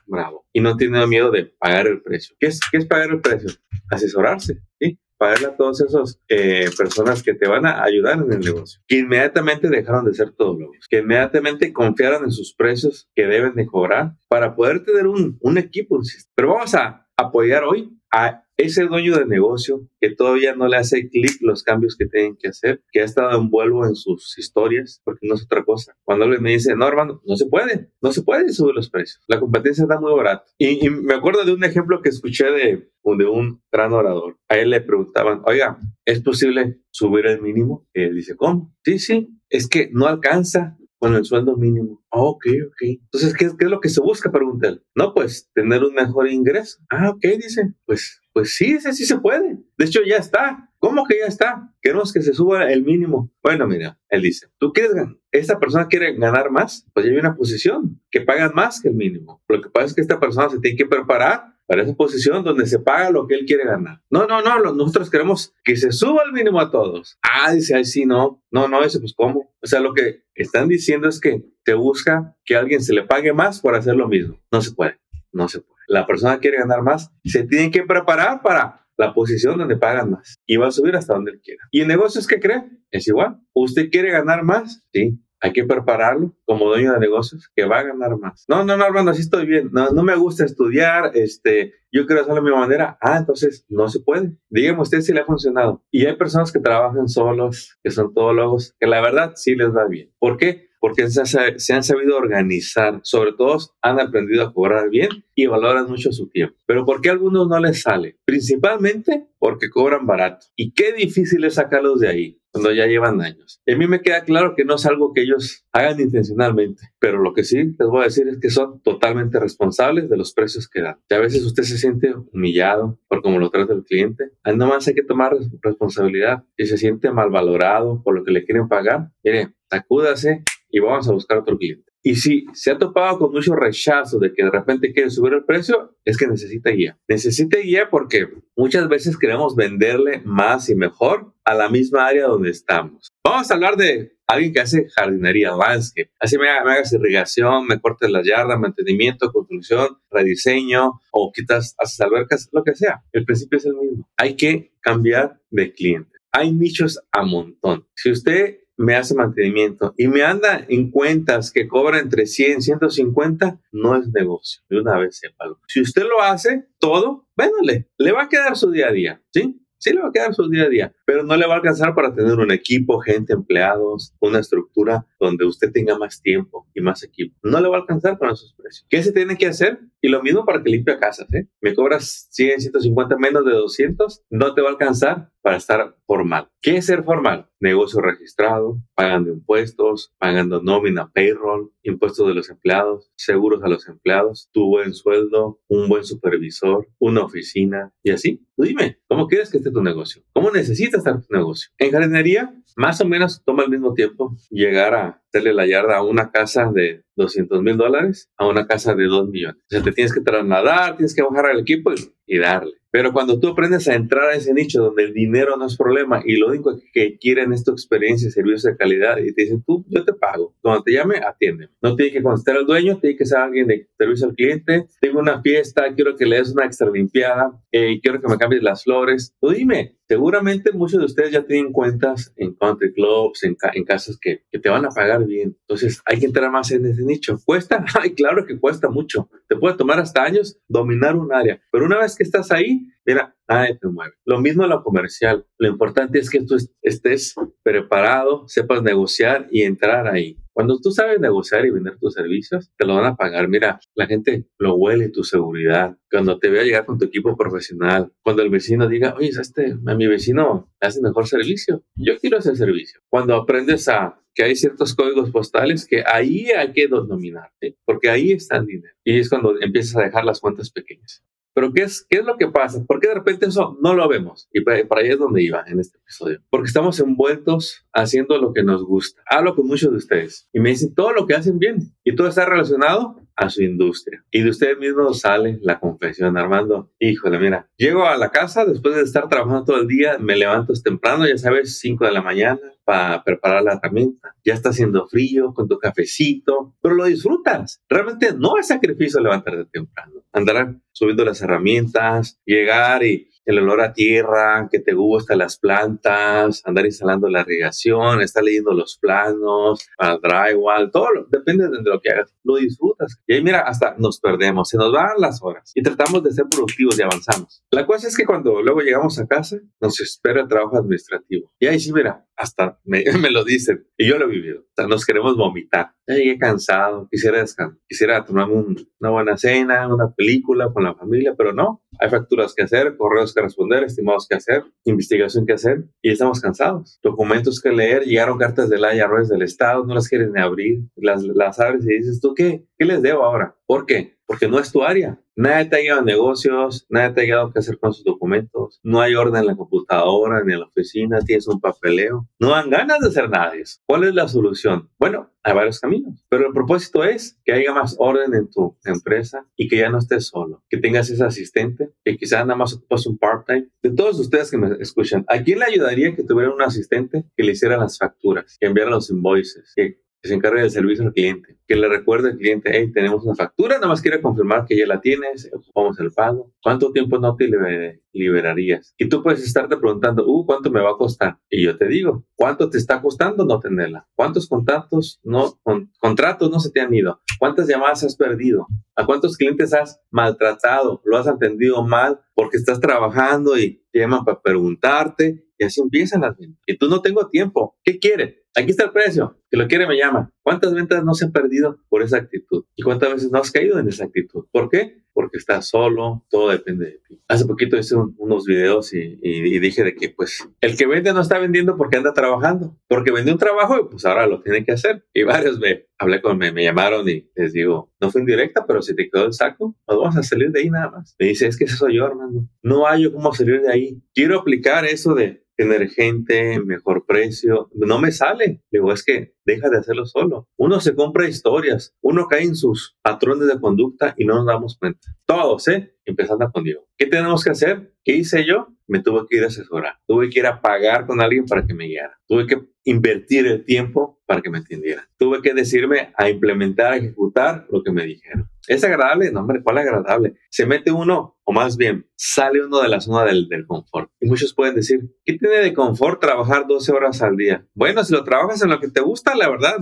Bravo. 0.09 0.46
Y 0.52 0.62
no 0.62 0.75
tienen 0.75 1.08
miedo 1.08 1.31
de 1.31 1.46
pagar 1.46 1.88
el 1.88 2.02
precio. 2.02 2.36
¿Qué 2.40 2.47
es, 2.47 2.59
qué 2.72 2.78
es 2.78 2.86
pagar 2.86 3.12
el 3.12 3.22
precio? 3.22 3.52
Asesorarse. 3.90 4.62
¿sí? 4.80 5.00
pagarle 5.20 5.47
a 5.47 5.58
todas 5.58 5.81
esas 5.81 6.22
eh, 6.30 6.70
personas 6.78 7.22
que 7.22 7.34
te 7.34 7.47
van 7.47 7.66
a 7.66 7.84
ayudar 7.84 8.20
en 8.20 8.31
el 8.31 8.40
negocio, 8.40 8.80
que 8.88 9.00
inmediatamente 9.00 9.68
dejaron 9.68 10.06
de 10.06 10.14
ser 10.14 10.31
todólogos, 10.31 10.88
que 10.90 11.00
inmediatamente 11.00 11.74
confiaron 11.74 12.24
en 12.24 12.31
sus 12.31 12.56
precios 12.56 13.09
que 13.14 13.28
deben 13.28 13.53
de 13.53 13.68
cobrar 13.68 14.14
para 14.30 14.56
poder 14.56 14.81
tener 14.86 15.08
un, 15.08 15.38
un 15.42 15.58
equipo. 15.58 16.00
Pero 16.36 16.53
vamos 16.53 16.74
a 16.74 17.06
apoyar 17.18 17.66
hoy 17.66 17.99
a 18.12 18.44
ese 18.58 18.84
dueño 18.84 19.18
de 19.18 19.25
negocio 19.25 19.88
que 20.02 20.14
todavía 20.14 20.53
no 20.53 20.68
le 20.68 20.75
hace 20.75 21.09
clic 21.09 21.38
los 21.40 21.64
cambios 21.64 21.96
que 21.96 22.08
tienen 22.08 22.36
que 22.38 22.50
hacer, 22.50 22.84
que 22.92 23.00
ha 23.02 23.06
estado 23.06 23.40
envuelto 23.40 23.86
en 23.86 23.96
sus 23.96 24.38
historias, 24.38 25.02
porque 25.06 25.28
no 25.28 25.36
es 25.36 25.44
otra 25.46 25.64
cosa. 25.64 25.96
Cuando 26.03 26.25
alguien 26.25 26.44
me 26.44 26.52
dice, 26.52 26.75
no, 26.75 26.86
hermano, 26.86 27.22
no 27.25 27.36
se 27.38 27.46
puede, 27.46 27.92
no 28.02 28.12
se 28.12 28.22
puede 28.22 28.52
subir 28.52 28.75
los 28.75 28.90
precios. 28.90 29.24
La 29.28 29.40
competencia 29.40 29.84
está 29.84 30.00
muy 30.00 30.14
barata. 30.14 30.44
Y, 30.58 30.90
me 30.90 31.14
acuerdo 31.14 31.46
de 31.46 31.53
un 31.53 31.64
ejemplo 31.64 32.02
que 32.02 32.09
escuché 32.09 32.46
de, 32.52 32.90
de 33.03 33.25
un 33.25 33.62
gran 33.72 33.94
orador. 33.94 34.38
A 34.50 34.58
él 34.58 34.72
le 34.72 34.81
preguntaban, 34.81 35.41
oiga, 35.46 35.80
¿es 36.06 36.22
posible 36.22 36.81
subir 36.91 37.28
el 37.28 37.41
mínimo? 37.41 37.88
Y 37.94 38.03
él 38.03 38.16
dice, 38.16 38.36
¿cómo? 38.36 38.76
Sí, 38.84 39.00
sí, 39.00 39.40
es 39.50 39.70
que 39.70 39.90
no 39.94 40.08
alcanza 40.08 40.78
con 41.00 41.16
el 41.16 41.26
sueldo 41.26 41.56
mínimo. 41.56 42.04
ok, 42.10 42.46
ok. 42.68 42.82
Entonces, 42.82 43.34
¿qué, 43.34 43.50
¿qué, 43.58 43.66
es 43.66 43.72
lo 43.72 43.80
que 43.80 43.90
se 43.90 44.02
busca? 44.02 44.32
Pregunta 44.32 44.68
él. 44.68 44.84
No, 44.96 45.14
pues 45.14 45.50
tener 45.54 45.84
un 45.84 45.94
mejor 45.94 46.30
ingreso. 46.30 46.80
Ah, 46.90 47.10
ok, 47.10 47.22
dice. 47.42 47.74
Pues, 47.86 48.22
pues 48.34 48.56
sí, 48.56 48.74
ese 48.74 48.94
sí 48.94 49.06
se 49.06 49.18
puede. 49.18 49.58
De 49.78 49.86
hecho, 49.86 50.02
ya 50.06 50.18
está. 50.18 50.70
¿Cómo 50.78 51.06
que 51.06 51.18
ya 51.20 51.28
está? 51.28 51.74
Queremos 51.82 52.14
que 52.14 52.22
se 52.22 52.34
suba 52.34 52.72
el 52.72 52.84
mínimo. 52.84 53.32
Bueno, 53.44 53.68
mira, 53.68 54.00
él 54.09 54.22
dice, 54.22 54.48
¿tú 54.59 54.72
quieres 54.72 54.94
ganar? 54.94 55.18
¿Esta 55.32 55.59
persona 55.59 55.88
quiere 55.88 56.16
ganar 56.16 56.52
más? 56.52 56.88
Pues 56.94 57.06
ya 57.06 57.12
hay 57.12 57.18
una 57.18 57.36
posición 57.36 58.02
que 58.12 58.22
pagan 58.22 58.52
más 58.54 58.82
que 58.82 58.90
el 58.90 58.96
mínimo. 58.96 59.44
Lo 59.48 59.62
que 59.62 59.70
pasa 59.70 59.88
es 59.88 59.94
que 59.94 60.02
esta 60.02 60.20
persona 60.20 60.50
se 60.50 60.59
tiene 60.59 60.78
que 60.78 60.86
preparar 60.86 61.59
para 61.69 61.84
esa 61.84 61.94
posición 61.94 62.44
donde 62.44 62.66
se 62.66 62.80
paga 62.80 63.12
lo 63.12 63.28
que 63.28 63.35
él 63.35 63.46
quiere 63.46 63.63
ganar. 63.63 64.02
No, 64.09 64.25
no, 64.25 64.41
no, 64.41 64.74
nosotros 64.74 65.07
queremos 65.12 65.53
que 65.63 65.75
se 65.75 65.91
suba 65.91 66.24
el 66.25 66.34
mínimo 66.34 66.59
a 66.59 66.72
todos. 66.72 67.19
Ah, 67.22 67.53
dice, 67.53 67.75
ay, 67.75 67.85
sí, 67.85 68.07
no, 68.07 68.44
no, 68.50 68.68
no, 68.68 68.81
ese, 68.84 69.00
pues, 69.00 69.13
¿cómo? 69.16 69.53
O 69.62 69.68
sea, 69.68 69.79
lo 69.79 69.94
que 69.94 70.24
están 70.34 70.68
diciendo 70.68 71.08
es 71.08 71.22
que 71.22 71.46
te 71.63 71.75
busca 71.75 72.35
que 72.44 72.56
alguien 72.56 72.81
se 72.81 72.94
le 72.94 73.03
pague 73.03 73.34
más 73.34 73.62
por 73.62 73.75
hacer 73.75 73.96
lo 73.96 74.08
mismo. 74.08 74.41
No 74.52 74.63
se 74.63 74.72
puede, 74.72 74.97
no 75.31 75.47
se 75.47 75.62
puede. 75.62 75.79
La 75.88 76.08
persona 76.08 76.40
quiere 76.40 76.58
ganar 76.58 76.81
más, 76.81 77.12
se 77.24 77.44
tiene 77.44 77.69
que 77.69 77.84
preparar 77.84 78.41
para 78.41 78.88
la 78.97 79.13
posición 79.13 79.59
donde 79.59 79.78
pagan 79.78 80.09
más 80.09 80.40
y 80.47 80.58
va 80.58 80.69
a 80.69 80.72
subir 80.72 80.96
hasta 80.96 81.14
donde 81.14 81.34
él 81.34 81.41
quiera. 81.44 81.61
¿Y 81.70 81.82
en 81.82 81.88
negocios 81.88 82.26
qué 82.26 82.40
cree? 82.40 82.64
Es 82.90 83.08
igual. 83.08 83.41
¿Usted 83.53 83.91
quiere 83.91 84.09
ganar 84.09 84.44
más? 84.44 84.84
Sí 84.91 85.20
hay 85.41 85.53
que 85.53 85.64
prepararlo 85.64 86.34
como 86.46 86.66
dueño 86.66 86.94
de 86.94 87.00
negocios 87.00 87.50
que 87.56 87.66
va 87.66 87.80
a 87.80 87.84
ganar 87.84 88.18
más. 88.18 88.46
No, 88.47 88.64
no, 88.64 88.78
no, 88.78 88.84
Armando, 88.84 89.12
así 89.12 89.22
estoy 89.22 89.46
bien. 89.46 89.70
No, 89.72 89.90
no 89.90 90.03
me 90.03 90.16
gusta 90.16 90.46
estudiar, 90.46 91.12
este, 91.14 91.74
yo 91.91 92.06
quiero 92.06 92.22
hacerlo 92.22 92.41
de 92.41 92.50
mi 92.50 92.56
manera. 92.56 92.97
Ah, 93.02 93.18
entonces 93.18 93.66
no 93.70 93.88
se 93.88 94.00
puede. 94.00 94.34
Dígame 94.50 94.82
usted 94.82 95.02
si 95.02 95.14
le 95.14 95.22
ha 95.22 95.26
funcionado. 95.26 95.84
Y 95.91 96.06
hay 96.06 96.16
personas 96.16 96.52
que 96.52 96.59
trabajan 96.59 97.08
solos, 97.08 97.78
que 97.84 97.91
son 97.91 98.14
todólogos, 98.14 98.76
que 98.80 98.88
la 98.88 99.02
verdad 99.02 99.34
sí 99.36 99.56
les 99.56 99.70
va 99.70 99.88
bien. 99.88 100.12
¿Por 100.20 100.38
qué? 100.38 100.69
Porque 100.79 101.09
se, 101.09 101.73
han 101.73 101.84
sabido 101.84 102.17
organizar, 102.17 102.99
sobre 103.03 103.34
todo 103.34 103.58
han 103.81 103.99
aprendido 103.99 104.43
a 104.43 104.53
cobrar 104.53 104.90
bien 104.90 105.09
y 105.35 105.46
valoran 105.46 105.87
mucho 105.87 106.11
su 106.11 106.29
tiempo. 106.29 106.55
Pero 106.66 106.85
¿por 106.85 107.02
qué 107.02 107.09
a 107.09 107.14
algunos 107.14 107.47
no 107.47 107.59
les 107.59 107.81
sale? 107.81 108.17
Principalmente 108.26 109.28
porque 109.37 109.70
cobran 109.70 110.05
barato. 110.05 110.47
Y 110.55 110.73
qué 110.73 110.93
difícil 110.93 111.43
es 111.46 111.55
sacarlos 111.55 111.99
de 111.99 112.09
ahí 112.09 112.40
cuando 112.52 112.72
ya 112.72 112.87
llevan 112.87 113.22
años. 113.22 113.61
Y 113.66 113.73
a 113.73 113.78
mí 113.78 113.87
me 113.87 114.02
queda 114.02 114.23
claro 114.23 114.55
que 114.55 114.66
no 114.66 114.76
es 114.76 114.85
algo 114.85 115.14
que 115.14 115.22
ellos 115.22 115.66
hagan 115.72 115.99
intencionalmente, 115.99 116.82
pero 116.99 117.22
lo 117.22 117.34
que 117.34 117.43
sí 117.43 117.58
les 117.58 117.87
voy 117.87 118.02
a 118.02 118.05
decir 118.05 118.28
es 118.28 118.40
que 118.40 118.49
son 118.49 118.82
totalmente 118.82 119.40
responsables 119.40 120.09
de 120.09 120.17
los 120.17 120.34
precios 120.34 120.67
que 120.67 120.82
dan. 120.82 120.97
Y 121.09 121.14
a 121.14 121.20
veces 121.20 121.46
usted 121.46 121.64
se 121.64 121.78
siente 121.78 122.14
humillado 122.34 122.99
por 123.08 123.22
cómo 123.22 123.40
lo 123.40 123.49
trata 123.49 123.73
el 123.73 123.84
cliente. 123.84 124.32
Ahí 124.43 124.55
nomás 124.55 124.87
hay 124.87 124.96
que 124.96 125.03
tomar 125.03 125.35
responsabilidad. 125.61 126.43
Si 126.58 126.66
se 126.66 126.78
siente 126.78 127.11
mal 127.11 127.29
valorado 127.29 128.02
por 128.03 128.16
lo 128.16 128.23
que 128.23 128.32
le 128.32 128.46
quieren 128.46 128.67
pagar, 128.67 129.11
mire, 129.23 129.53
sacúdase 129.70 130.43
y 130.70 130.80
vamos 130.80 131.08
a 131.10 131.14
buscar 131.14 131.38
otro 131.40 131.58
cliente. 131.58 131.90
Y 132.02 132.16
si 132.16 132.46
se 132.54 132.72
ha 132.72 132.78
topado 132.78 133.20
con 133.20 133.32
mucho 133.34 133.56
rechazo 133.56 134.20
de 134.20 134.34
que 134.34 134.44
de 134.44 134.52
repente 134.52 134.94
quiere 134.94 135.10
subir 135.10 135.34
el 135.34 135.44
precio, 135.44 135.98
es 136.06 136.18
que 136.18 136.28
necesita 136.28 136.70
guía. 136.70 136.98
Necesita 137.10 137.60
guía 137.60 137.90
porque 137.90 138.30
muchas 138.56 138.88
veces 138.88 139.18
queremos 139.18 139.56
venderle 139.56 140.22
más 140.24 140.70
y 140.70 140.76
mejor 140.76 141.34
a 141.44 141.54
la 141.56 141.68
misma 141.68 142.08
área 142.08 142.28
donde 142.28 142.52
estamos. 142.52 143.10
Vamos 143.24 143.52
a 143.52 143.54
hablar 143.54 143.76
de 143.76 144.14
alguien 144.28 144.54
que 144.54 144.62
hace 144.62 144.88
jardinería, 144.96 145.52
landscape. 145.52 146.12
Así 146.20 146.38
me, 146.38 146.50
hagas 146.50 146.94
irrigación, 146.94 147.68
me 147.68 147.82
cortes 147.82 148.10
las 148.10 148.26
yardas, 148.26 148.60
mantenimiento, 148.60 149.32
construcción, 149.34 149.98
rediseño 150.10 151.02
o 151.12 151.32
quitas, 151.34 151.76
haces 151.80 152.00
albercas, 152.00 152.48
lo 152.54 152.64
que 152.64 152.76
sea. 152.76 153.04
El 153.12 153.26
principio 153.26 153.58
es 153.58 153.66
el 153.66 153.74
mismo. 153.74 154.08
Hay 154.16 154.36
que 154.36 154.72
cambiar 154.80 155.42
de 155.50 155.74
cliente. 155.74 156.18
Hay 156.32 156.54
nichos 156.54 157.02
a 157.12 157.24
montón. 157.24 157.88
Si 157.96 158.12
usted 158.12 158.60
me 158.79 158.96
hace 158.96 159.14
mantenimiento 159.14 159.93
y 159.97 160.08
me 160.08 160.23
anda 160.23 160.66
en 160.70 160.90
cuentas 160.90 161.52
que 161.52 161.67
cobra 161.67 161.99
entre 161.99 162.26
100 162.26 162.59
y 162.59 162.61
150, 162.61 163.59
no 163.73 163.97
es 163.97 164.08
negocio. 164.08 164.61
De 164.70 164.79
una 164.79 164.97
vez 164.97 165.17
sépalo. 165.17 165.59
Si 165.67 165.81
usted 165.81 166.03
lo 166.03 166.22
hace 166.22 166.66
todo, 166.79 167.28
véndale, 167.35 167.90
le 167.97 168.11
va 168.14 168.23
a 168.23 168.29
quedar 168.29 168.55
su 168.55 168.72
día 168.72 168.87
a 168.87 168.93
día, 168.93 169.22
¿sí? 169.31 169.61
Sí 169.78 169.91
le 169.91 170.02
va 170.02 170.08
a 170.08 170.11
quedar 170.11 170.34
su 170.34 170.49
día 170.49 170.64
a 170.64 170.70
día, 170.70 170.96
pero 171.09 171.23
no 171.23 171.35
le 171.35 171.47
va 171.47 171.53
a 171.53 171.58
alcanzar 171.58 171.96
para 171.96 172.14
tener 172.14 172.35
un 172.35 172.52
equipo, 172.52 173.00
gente, 173.00 173.34
empleados, 173.34 174.14
una 174.20 174.38
estructura 174.38 175.08
donde 175.20 175.44
usted 175.44 175.72
tenga 175.72 175.97
más 175.97 176.22
tiempo 176.22 176.67
y 176.76 176.82
más 176.82 177.02
equipo. 177.02 177.35
No 177.41 177.59
le 177.59 177.67
va 177.67 177.78
a 177.78 177.79
alcanzar 177.79 178.20
con 178.20 178.29
esos 178.29 178.53
precios. 178.53 178.85
¿Qué 178.91 179.02
se 179.02 179.11
tiene 179.11 179.35
que 179.35 179.47
hacer? 179.47 179.79
Y 180.02 180.09
lo 180.09 180.22
mismo 180.22 180.46
para 180.46 180.61
que 180.61 180.70
limpie 180.70 181.00
casas, 181.00 181.34
¿eh? 181.34 181.47
Me 181.61 181.73
cobras 181.73 182.28
100, 182.29 182.61
150 182.61 183.17
menos 183.17 183.44
de 183.44 183.53
200, 183.53 184.22
no 184.29 184.53
te 184.53 184.61
va 184.61 184.67
a 184.67 184.72
alcanzar 184.73 185.32
para 185.41 185.58
estar 185.58 185.96
formal. 186.06 186.50
¿Qué 186.61 186.78
es 186.78 186.85
ser 186.85 187.03
formal? 187.03 187.50
Negocio 187.59 188.02
registrado, 188.02 188.78
pagando 188.96 189.32
impuestos, 189.32 190.14
pagando 190.17 190.61
nómina, 190.61 191.11
payroll, 191.14 191.72
impuestos 191.84 192.28
de 192.28 192.34
los 192.34 192.50
empleados, 192.50 193.11
seguros 193.16 193.64
a 193.64 193.67
los 193.67 193.88
empleados, 193.88 194.50
tu 194.52 194.67
buen 194.67 194.94
sueldo, 194.94 195.59
un 195.67 195.88
buen 195.90 196.03
supervisor, 196.03 196.88
una 197.00 197.23
oficina 197.23 197.94
y 198.03 198.11
así. 198.11 198.46
dime, 198.58 199.00
¿cómo 199.08 199.28
quieres 199.28 199.50
que 199.50 199.58
esté 199.58 199.72
tu 199.72 199.82
negocio? 199.82 200.23
¿Cómo 200.34 200.52
necesitas 200.52 200.98
estar 200.99 201.22
tu 201.22 201.34
negocio? 201.34 201.72
En 201.78 201.91
jardinería, 201.91 202.53
más 202.75 203.01
o 203.01 203.05
menos 203.05 203.43
toma 203.43 203.63
el 203.63 203.69
mismo 203.69 203.93
tiempo 203.93 204.35
llegar 204.49 204.93
a 204.96 205.22
hacerle 205.28 205.53
la 205.53 205.67
yarda 205.67 205.97
a 205.97 206.03
una 206.03 206.31
casa 206.31 206.72
de 206.73 207.03
200 207.16 207.61
mil 207.61 207.78
dólares 207.78 208.29
a 208.37 208.47
una 208.47 208.67
casa 208.67 208.96
de 208.96 209.05
2 209.05 209.29
millones. 209.29 209.61
O 209.63 209.67
sea, 209.69 209.84
te 209.84 209.91
tienes 209.91 210.13
que 210.13 210.22
trasladar, 210.22 210.96
tienes 210.96 211.16
que 211.16 211.22
bajar 211.23 211.47
al 211.47 211.59
equipo 211.59 211.91
y 212.25 212.37
darle. 212.37 212.78
Pero 212.91 213.14
cuando 213.14 213.40
tú 213.40 213.50
aprendes 213.50 213.88
a 213.88 213.96
entrar 213.96 214.30
a 214.30 214.36
ese 214.36 214.53
nicho 214.53 214.82
donde 214.82 215.03
el 215.03 215.14
dinero 215.14 215.58
no 215.58 215.66
es 215.66 215.78
problema 215.78 216.22
y 216.26 216.38
lo 216.38 216.47
único 216.47 216.80
que 216.94 217.18
quieren 217.18 217.53
es 217.53 217.64
tu 217.64 217.72
experiencia 217.72 218.28
y 218.28 218.32
servicios 218.32 218.64
de 218.64 218.78
calidad 218.78 219.18
y 219.18 219.34
te 219.34 219.44
dicen, 219.44 219.64
tú, 219.64 219.86
yo 219.90 220.03
te 220.03 220.14
pago. 220.14 220.56
Cuando 220.62 220.84
te 220.84 220.94
llame, 220.94 221.18
atiende. 221.18 221.70
No 221.82 221.96
tiene 221.96 222.12
que 222.12 222.24
contestar 222.24 222.58
al 222.58 222.66
dueño, 222.66 223.00
tiene 223.00 223.16
que 223.16 223.26
ser 223.26 223.40
alguien 223.40 223.68
de 223.68 223.88
servicio 223.97 224.28
al 224.28 224.36
cliente. 224.36 224.88
Tengo 225.00 225.20
una 225.20 225.41
fiesta, 225.41 225.94
quiero 225.96 226.16
que 226.16 226.26
le 226.26 226.38
des 226.38 226.52
una 226.52 226.66
extra 226.66 226.90
limpiada, 226.90 227.52
eh, 227.72 228.00
quiero 228.02 228.20
que 228.20 228.28
me 228.28 228.38
cambies 228.38 228.64
las 228.64 228.84
flores. 228.84 229.35
Tú 229.40 229.50
dime, 229.50 230.00
seguramente 230.09 230.72
muchos 230.72 231.00
de 231.00 231.06
ustedes 231.06 231.32
ya 231.32 231.44
tienen 231.46 231.72
cuentas 231.72 232.34
en 232.35 232.56
country 232.56 232.92
clubs, 232.94 233.44
en, 233.44 233.56
en 233.74 233.85
casas 233.85 234.18
que, 234.20 234.44
que, 234.52 234.58
te 234.58 234.70
van 234.70 234.85
a 234.85 234.90
pagar 234.90 235.26
bien. 235.26 235.56
Entonces 235.62 236.02
hay 236.06 236.20
que 236.20 236.26
entrar 236.26 236.52
más 236.52 236.72
en 236.72 236.85
ese 236.88 237.03
nicho. 237.03 237.38
¿Cuesta? 237.46 237.85
Ay, 238.02 238.16
claro 238.16 238.46
que 238.46 238.59
cuesta 238.59 238.90
mucho. 238.90 239.30
Te 239.47 239.56
puede 239.56 239.78
tomar 239.78 240.00
hasta 240.00 240.24
años 240.24 240.59
dominar 240.68 241.16
un 241.16 241.32
área. 241.32 241.62
Pero 241.72 241.85
una 241.85 242.00
vez 242.00 242.16
que 242.16 242.24
estás 242.24 242.52
ahí, 242.52 242.88
mira, 243.09 243.35
nadie 243.47 243.76
te 243.76 243.88
mueve. 243.88 244.14
Lo 244.23 244.40
mismo 244.40 244.64
en 244.64 244.70
lo 244.70 244.84
comercial. 244.84 245.44
Lo 245.58 245.67
importante 245.67 246.20
es 246.20 246.29
que 246.29 246.41
tú 246.44 246.58
estés 246.84 247.34
preparado, 247.64 248.47
sepas 248.47 248.84
negociar 248.84 249.47
y 249.50 249.64
entrar 249.64 250.08
ahí. 250.08 250.38
Cuando 250.53 250.79
tú 250.79 250.91
sabes 250.91 251.20
negociar 251.20 251.66
y 251.66 251.72
vender 251.72 251.97
tus 251.97 252.14
servicios, 252.14 252.72
te 252.78 252.85
lo 252.85 252.96
van 252.96 253.06
a 253.06 253.16
pagar. 253.16 253.47
Mira, 253.47 253.79
la 253.96 254.06
gente 254.06 254.46
lo 254.59 254.76
huele 254.76 255.09
tu 255.09 255.23
seguridad. 255.23 255.97
Cuando 256.12 256.38
te 256.38 256.50
vea 256.50 256.63
llegar 256.63 256.86
con 256.86 257.00
tu 257.00 257.06
equipo 257.06 257.36
profesional, 257.36 258.12
cuando 258.22 258.44
el 258.44 258.51
vecino 258.51 258.88
diga, 258.88 259.15
oye, 259.17 259.29
este, 259.29 259.75
mi 259.75 260.06
vecino 260.06 260.72
hace 260.79 261.01
mejor 261.01 261.27
servicio, 261.27 261.84
yo 261.96 262.20
quiero 262.20 262.38
ese 262.38 262.56
servicio. 262.56 263.00
Cuando 263.10 263.36
aprendes 263.36 263.88
a 263.88 264.22
que 264.36 264.44
hay 264.44 264.56
ciertos 264.56 264.94
códigos 264.94 265.32
postales 265.32 265.88
que 265.88 266.03
ahí 266.06 266.48
hay 266.51 266.72
que 266.74 266.88
denominar, 266.88 267.51
porque 267.86 268.10
ahí 268.10 268.34
está 268.34 268.58
el 268.58 268.67
dinero. 268.67 268.94
Y 269.03 269.17
es 269.17 269.29
cuando 269.29 269.60
empiezas 269.60 269.96
a 269.96 270.03
dejar 270.03 270.25
las 270.25 270.39
cuentas 270.39 270.70
pequeñas. 270.70 271.24
Pero 271.60 271.74
¿qué 271.74 271.82
es, 271.82 272.08
¿qué 272.10 272.20
es 272.20 272.24
lo 272.24 272.38
que 272.38 272.48
pasa? 272.48 272.82
¿Por 272.88 273.01
qué 273.01 273.10
de 273.10 273.15
repente 273.15 273.48
eso 273.48 273.77
no 273.82 273.94
lo 273.94 274.08
vemos? 274.08 274.48
Y 274.53 274.62
para, 274.62 274.77
ahí 274.77 275.10
es 275.10 275.20
donde 275.20 275.44
iba 275.44 275.62
en 275.67 275.82
este 275.82 275.98
episodio. 275.98 276.39
Porque 276.50 276.67
estamos 276.67 276.98
envueltos 277.01 277.86
haciendo 277.91 278.38
lo 278.38 278.53
que 278.53 278.63
nos 278.63 278.86
gusta. 278.86 279.22
Hablo 279.29 279.56
con 279.56 279.67
muchos 279.67 279.91
de 279.91 279.98
ustedes 279.98 280.48
y 280.53 280.62
me 280.62 280.70
dicen 280.70 280.96
todo 280.96 281.12
lo 281.12 281.27
que 281.27 281.36
hacen 281.36 281.60
bien. 281.60 281.94
Y 282.06 282.15
todo 282.15 282.29
está 282.29 282.46
relacionado 282.46 283.17
a 283.36 283.50
su 283.50 283.62
industria. 283.62 284.24
Y 284.32 284.41
de 284.41 284.51
ustedes 284.51 284.77
mismos 284.77 285.20
sale 285.20 285.60
la 285.62 285.82
confesión, 285.82 286.38
Armando. 286.38 286.94
Híjole, 286.98 287.38
mira, 287.39 287.70
llego 287.75 288.06
a 288.06 288.15
la 288.15 288.29
casa 288.29 288.63
después 288.63 288.96
de 288.96 289.01
estar 289.01 289.27
trabajando 289.27 289.65
todo 289.65 289.82
el 289.82 289.88
día, 289.88 290.17
me 290.17 290.38
levanto 290.38 290.72
temprano, 290.82 291.27
ya 291.27 291.38
sabes, 291.38 291.77
5 291.79 292.06
de 292.06 292.12
la 292.13 292.22
mañana 292.22 292.60
para 292.89 293.24
preparar 293.24 293.62
la 293.62 293.74
herramienta. 293.74 294.36
Ya 294.44 294.56
está 294.56 294.70
haciendo 294.70 295.06
frío 295.06 295.53
con 295.53 295.68
tu 295.68 295.77
cafecito, 295.77 296.74
pero 296.82 296.96
lo 296.96 297.06
disfrutas. 297.06 297.84
Realmente 297.88 298.34
no 298.36 298.58
es 298.58 298.65
sacrificio 298.65 299.22
levantarte 299.22 299.65
temprano. 299.65 300.24
Andar 300.34 300.75
subiendo 300.91 301.24
las 301.24 301.39
herramientas, 301.44 302.41
llegar 302.46 303.03
y 303.06 303.30
el 303.50 303.60
olor 303.60 303.81
a 303.81 303.93
tierra, 303.93 304.67
que 304.72 304.79
te 304.79 304.93
gustan 304.93 305.39
las 305.39 305.57
plantas, 305.57 306.62
andar 306.65 306.86
instalando 306.86 307.27
la 307.29 307.41
irrigación, 307.41 308.22
estar 308.22 308.43
leyendo 308.43 308.74
los 308.74 308.98
planos, 309.00 309.88
para 309.98 310.17
drywall, 310.17 310.91
todo 310.91 311.07
depende 311.31 311.67
de 311.67 311.81
lo 311.81 312.00
que 312.00 312.12
hagas. 312.12 312.34
Lo 312.43 312.57
disfrutas. 312.57 313.17
Y 313.25 313.34
ahí 313.34 313.43
mira, 313.43 313.62
hasta 313.62 313.96
nos 313.98 314.19
perdemos, 314.19 314.69
se 314.69 314.77
nos 314.77 314.91
van 314.91 315.13
las 315.17 315.41
horas 315.41 315.72
y 315.74 315.81
tratamos 315.81 316.24
de 316.24 316.31
ser 316.31 316.46
productivos 316.50 317.00
y 317.00 317.01
avanzamos. 317.01 317.63
La 317.72 317.86
cosa 317.86 318.07
es 318.07 318.15
que 318.15 318.25
cuando 318.25 318.62
luego 318.62 318.81
llegamos 318.81 319.19
a 319.19 319.25
casa, 319.25 319.57
nos 319.81 320.00
espera 320.00 320.41
el 320.41 320.48
trabajo 320.48 320.77
administrativo. 320.77 321.51
Y 321.60 321.67
ahí 321.67 321.79
sí, 321.79 321.91
mira, 321.91 322.27
hasta 322.36 322.79
me 322.84 323.03
lo 323.31 323.43
dicen. 323.43 323.88
Y 323.98 324.07
yo 324.07 324.17
lo 324.17 324.25
he 324.25 324.29
vivido. 324.29 324.63
Nos 324.88 325.05
queremos 325.05 325.36
vomitar. 325.36 325.91
Ya 326.08 326.15
llegué 326.15 326.38
cansado, 326.38 327.08
quisiera 327.10 327.39
descansar, 327.39 327.79
quisiera 327.88 328.25
tomarme 328.25 328.75
una 329.00 329.10
buena 329.10 329.38
cena, 329.38 329.88
una 329.88 330.12
película 330.12 330.72
con 330.74 330.84
la 330.84 330.96
familia, 330.96 331.36
pero 331.38 331.53
no. 331.53 331.81
Hay 332.00 332.10
facturas 332.10 332.53
que 332.55 332.63
hacer, 332.63 332.98
correos 332.98 333.34
que 333.34 333.41
responder, 333.41 333.84
estimados 333.84 334.27
que 334.27 334.36
hacer, 334.36 334.63
investigación 334.86 335.46
que 335.46 335.53
hacer 335.53 335.86
y 336.01 336.12
estamos 336.12 336.41
cansados. 336.41 337.00
Documentos 337.03 337.62
que 337.62 337.72
leer, 337.72 338.04
llegaron 338.04 338.38
cartas 338.38 338.70
del 338.70 338.82
IRS 338.82 339.30
del 339.30 339.42
Estado, 339.42 339.86
no 339.86 339.94
las 339.94 340.08
quieres 340.08 340.32
ni 340.32 340.42
abrir, 340.42 340.82
las, 340.96 341.24
las 341.24 341.60
abres 341.60 341.86
y 341.86 341.98
dices, 341.98 342.20
¿tú 342.22 342.34
qué? 342.34 342.65
¿Qué 342.77 342.86
les 342.86 343.01
debo 343.01 343.24
ahora? 343.24 343.56
¿Por 343.65 343.86
qué? 343.86 344.19
Porque 344.30 344.48
no 344.48 344.60
es 344.60 344.72
tu 344.72 344.84
área. 344.84 345.20
Nadie 345.36 345.66
te 345.66 345.76
ha 345.76 345.80
llegado 345.80 346.02
a 346.02 346.04
negocios, 346.04 346.86
nadie 346.88 347.16
te 347.16 347.22
ha 347.22 347.24
llegado 347.24 347.52
qué 347.52 347.58
hacer 347.58 347.80
con 347.80 347.94
sus 347.94 348.04
documentos, 348.04 348.80
no 348.84 349.02
hay 349.02 349.16
orden 349.16 349.42
en 349.42 349.48
la 349.48 349.56
computadora 349.56 350.44
ni 350.44 350.54
en 350.54 350.60
la 350.60 350.68
oficina, 350.68 351.20
tienes 351.22 351.48
un 351.48 351.60
papeleo. 351.60 352.28
No 352.38 352.52
dan 352.52 352.70
ganas 352.70 353.00
de 353.00 353.08
hacer 353.08 353.28
nada 353.28 353.54
de 353.54 353.62
eso. 353.62 353.80
¿Cuál 353.88 354.04
es 354.04 354.14
la 354.14 354.28
solución? 354.28 354.92
Bueno, 355.00 355.32
hay 355.42 355.56
varios 355.56 355.80
caminos, 355.80 356.24
pero 356.30 356.46
el 356.46 356.54
propósito 356.54 357.04
es 357.04 357.40
que 357.44 357.54
haya 357.54 357.74
más 357.74 357.96
orden 357.98 358.36
en 358.36 358.52
tu 358.52 358.78
empresa 358.86 359.48
y 359.56 359.68
que 359.68 359.78
ya 359.78 359.90
no 359.90 359.98
estés 359.98 360.28
solo, 360.28 360.64
que 360.70 360.78
tengas 360.78 361.10
ese 361.10 361.24
asistente, 361.24 361.90
que 362.06 362.16
quizás 362.16 362.46
nada 362.46 362.56
más 362.56 362.76
ocupas 362.76 363.08
un 363.08 363.18
part-time. 363.18 363.68
De 363.82 363.90
todos 363.90 364.20
ustedes 364.20 364.52
que 364.52 364.60
me 364.60 364.76
escuchan, 364.80 365.26
¿a 365.28 365.42
quién 365.42 365.58
le 365.58 365.66
ayudaría 365.66 366.16
que 366.16 366.24
tuviera 366.24 366.54
un 366.54 366.62
asistente 366.62 367.26
que 367.36 367.44
le 367.44 367.54
hiciera 367.54 367.78
las 367.78 367.98
facturas, 367.98 368.58
que 368.60 368.68
enviara 368.68 368.92
los 368.92 369.10
invoices, 369.10 369.74
que 369.76 370.04
que 370.22 370.30
se 370.30 370.36
encargue 370.36 370.62
del 370.62 370.72
servicio 370.72 371.06
al 371.06 371.14
cliente, 371.14 371.58
que 371.68 371.76
le 371.76 371.88
recuerde 371.88 372.32
al 372.32 372.38
cliente, 372.38 372.72
hey, 372.74 372.92
tenemos 372.92 373.24
una 373.24 373.36
factura, 373.36 373.76
nada 373.76 373.88
más 373.88 374.02
quiere 374.02 374.22
confirmar 374.22 374.66
que 374.66 374.78
ya 374.78 374.86
la 374.86 375.00
tienes, 375.00 375.50
ocupamos 375.54 376.00
el 376.00 376.12
pago, 376.12 376.52
¿cuánto 376.62 376.92
tiempo 376.92 377.20
no 377.20 377.36
te 377.36 378.02
liberarías? 378.12 378.94
Y 378.98 379.08
tú 379.08 379.24
puedes 379.24 379.44
estarte 379.44 379.78
preguntando, 379.78 380.26
uh, 380.28 380.46
¿cuánto 380.46 380.72
me 380.72 380.82
va 380.82 380.92
a 380.92 380.98
costar? 380.98 381.38
Y 381.50 381.64
yo 381.64 381.78
te 381.78 381.88
digo, 381.88 382.26
¿cuánto 382.36 382.70
te 382.70 382.78
está 382.78 383.02
costando 383.02 383.46
no 383.46 383.60
tenerla? 383.60 384.08
¿Cuántos 384.16 384.48
contactos 384.48 385.20
no, 385.24 385.60
contratos 386.00 386.52
no 386.52 386.60
se 386.60 386.72
te 386.72 386.82
han 386.82 386.94
ido? 386.94 387.22
¿Cuántas 387.40 387.68
llamadas 387.68 388.04
has 388.04 388.16
perdido? 388.16 388.68
¿A 388.96 389.06
cuántos 389.06 389.38
clientes 389.38 389.74
has 389.74 390.02
maltratado? 390.12 391.02
¿Lo 391.06 391.18
has 391.18 391.28
atendido 391.28 391.84
mal 391.86 392.20
porque 392.34 392.58
estás 392.58 392.82
trabajando 392.82 393.58
y 393.58 393.86
te 393.92 394.00
llaman 394.00 394.26
para 394.26 394.42
preguntarte? 394.42 395.46
Y 395.58 395.64
así 395.64 395.82
empiezan 395.82 396.22
las 396.22 396.38
ventas. 396.38 396.62
Y 396.66 396.78
tú 396.78 396.90
no 396.90 397.02
tengo 397.02 397.30
tiempo. 397.30 397.78
¿Qué 397.84 398.00
quiere? 398.00 398.38
Aquí 398.56 398.72
está 398.72 398.86
el 398.86 398.91
precio, 398.91 399.38
que 399.50 399.58
lo 399.58 399.68
quiere 399.68 399.88
me 399.88 399.98
llama. 399.98 400.32
¿Cuántas 400.44 400.74
ventas 400.74 401.03
no 401.03 401.13
se 401.13 401.25
han 401.25 401.32
perdido 401.32 401.79
por 401.89 402.01
esa 402.03 402.18
actitud? 402.18 402.65
¿Y 402.75 402.84
cuántas 402.84 403.13
veces 403.13 403.32
no 403.32 403.39
has 403.39 403.51
caído 403.51 403.79
en 403.79 403.88
esa 403.88 404.06
actitud? 404.06 404.46
¿Por 404.51 404.70
qué? 404.70 405.03
Porque 405.13 405.38
estás 405.38 405.68
solo, 405.68 406.25
todo 406.29 406.50
depende 406.50 406.86
de 406.86 407.00
ti. 407.08 407.22
Hace 407.27 407.46
poquito 407.46 407.77
hice 407.77 407.96
unos 407.96 408.46
videos 408.46 408.94
y, 408.94 409.18
dije 409.60 409.84
de 409.84 409.96
que 409.96 410.10
pues 410.10 410.48
el 410.62 410.77
que 410.77 410.88
vende 410.88 411.13
no 411.13 411.22
está 411.22 411.39
vendiendo 411.39 411.75
porque 411.75 411.98
anda 411.98 412.13
trabajando, 412.13 412.77
porque 412.88 413.12
vendió 413.12 413.34
un 413.34 413.39
trabajo 413.39 413.77
y 413.77 413.89
pues 413.89 414.06
ahora 414.06 414.27
lo 414.27 414.41
tiene 414.41 414.63
que 414.63 414.72
hacer. 414.72 415.06
Y 415.13 415.24
varios 415.24 415.60
me 415.60 415.88
hablé 415.98 416.22
con, 416.22 416.38
me, 416.38 416.51
me 416.51 416.63
llamaron 416.63 417.08
y 417.10 417.29
les 417.36 417.53
digo, 417.53 417.91
no 418.00 418.10
fue 418.12 418.22
indirecta, 418.22 418.65
pero 418.65 418.82
si 418.82 418.96
te 418.96 419.10
quedó 419.10 419.25
el 419.25 419.34
saco, 419.34 419.75
pues 419.86 419.98
vamos 419.98 420.18
a 420.18 420.24
salir 420.24 420.51
de 420.51 420.62
ahí 420.62 420.70
nada 420.70 420.89
más. 420.89 421.15
Me 421.20 421.27
dice, 421.27 421.48
es 421.48 421.58
que 421.58 421.65
eso 421.65 421.75
soy 421.75 421.98
yo, 421.98 422.06
hermano. 422.06 422.48
No 422.63 422.88
hay 422.88 423.03
yo 423.03 423.13
cómo 423.13 423.34
salir 423.34 423.62
de 423.62 423.72
ahí. 423.72 424.01
Quiero 424.13 424.39
aplicar 424.39 424.86
eso 424.86 425.13
de 425.13 425.44
tener 425.60 425.89
gente, 425.89 426.58
mejor 426.62 427.06
precio. 427.06 427.70
No 427.74 428.00
me 428.00 428.13
sale. 428.13 428.63
Digo, 428.72 428.94
es 428.94 429.04
que 429.04 429.34
deja 429.44 429.70
de 429.70 429.80
hacerlo 429.80 430.06
solo. 430.06 430.48
Uno 430.58 430.80
se 430.80 430.96
compra 430.96 431.28
historias, 431.28 431.94
uno 432.01 432.28
cae 432.30 432.44
en 432.44 432.56
sus 432.56 432.98
patrones 433.01 433.50
de 433.50 433.60
conducta 433.60 434.13
y 434.18 434.24
no 434.24 434.36
nos 434.36 434.46
damos 434.46 434.78
cuenta. 434.80 435.10
Todos, 435.25 435.68
¿eh? 435.68 435.98
Empezando 436.06 436.50
con 436.54 436.63
Dios. 436.63 436.86
¿Qué 436.98 437.08
tenemos 437.08 437.44
que 437.44 437.50
hacer? 437.50 437.94
¿Qué 438.06 438.16
hice 438.16 438.46
yo? 438.46 438.70
Me 438.88 439.04
tuve 439.04 439.25
que 439.30 439.36
ir 439.36 439.44
a 439.44 439.48
asesorar. 439.48 439.96
Tuve 440.08 440.30
que 440.30 440.39
ir 440.39 440.46
a 440.46 440.62
pagar 440.62 441.06
con 441.06 441.20
alguien 441.20 441.46
para 441.46 441.66
que 441.66 441.74
me 441.74 441.88
guiara. 441.88 442.18
Tuve 442.25 442.48
que 442.48 442.62
invertir 442.86 443.46
el 443.46 443.66
tiempo 443.66 444.19
para 444.30 444.44
que 444.44 444.52
me 444.52 444.60
entendiera. 444.60 445.10
Tuve 445.18 445.42
que 445.42 445.56
decirme 445.56 446.14
a 446.16 446.30
implementar, 446.30 446.94
a 446.94 446.98
ejecutar 446.98 447.66
lo 447.72 447.82
que 447.82 447.92
me 447.92 448.06
dijeron. 448.06 448.48
¿Es 448.68 448.84
agradable? 448.84 449.32
No, 449.32 449.40
hombre, 449.40 449.64
¿cuál 449.64 449.80
agradable? 449.80 450.36
Se 450.52 450.68
mete 450.68 450.92
uno, 450.92 451.40
o 451.44 451.52
más 451.52 451.78
bien, 451.78 452.06
sale 452.16 452.64
uno 452.64 452.80
de 452.80 452.90
la 452.90 453.02
zona 453.02 453.26
del, 453.26 453.48
del, 453.50 453.66
confort. 453.66 454.12
Y 454.20 454.28
muchos 454.28 454.54
pueden 454.54 454.76
decir, 454.76 455.10
¿qué 455.26 455.34
tiene 455.40 455.56
de 455.56 455.74
confort 455.74 456.22
trabajar 456.22 456.68
12 456.68 456.92
horas 456.92 457.24
al 457.24 457.38
día? 457.38 457.66
Bueno, 457.74 458.04
si 458.04 458.14
lo 458.14 458.24
trabajas 458.24 458.62
en 458.62 458.70
lo 458.70 458.80
que 458.80 458.90
te 458.90 459.02
gusta, 459.02 459.36
la 459.36 459.50
verdad, 459.50 459.78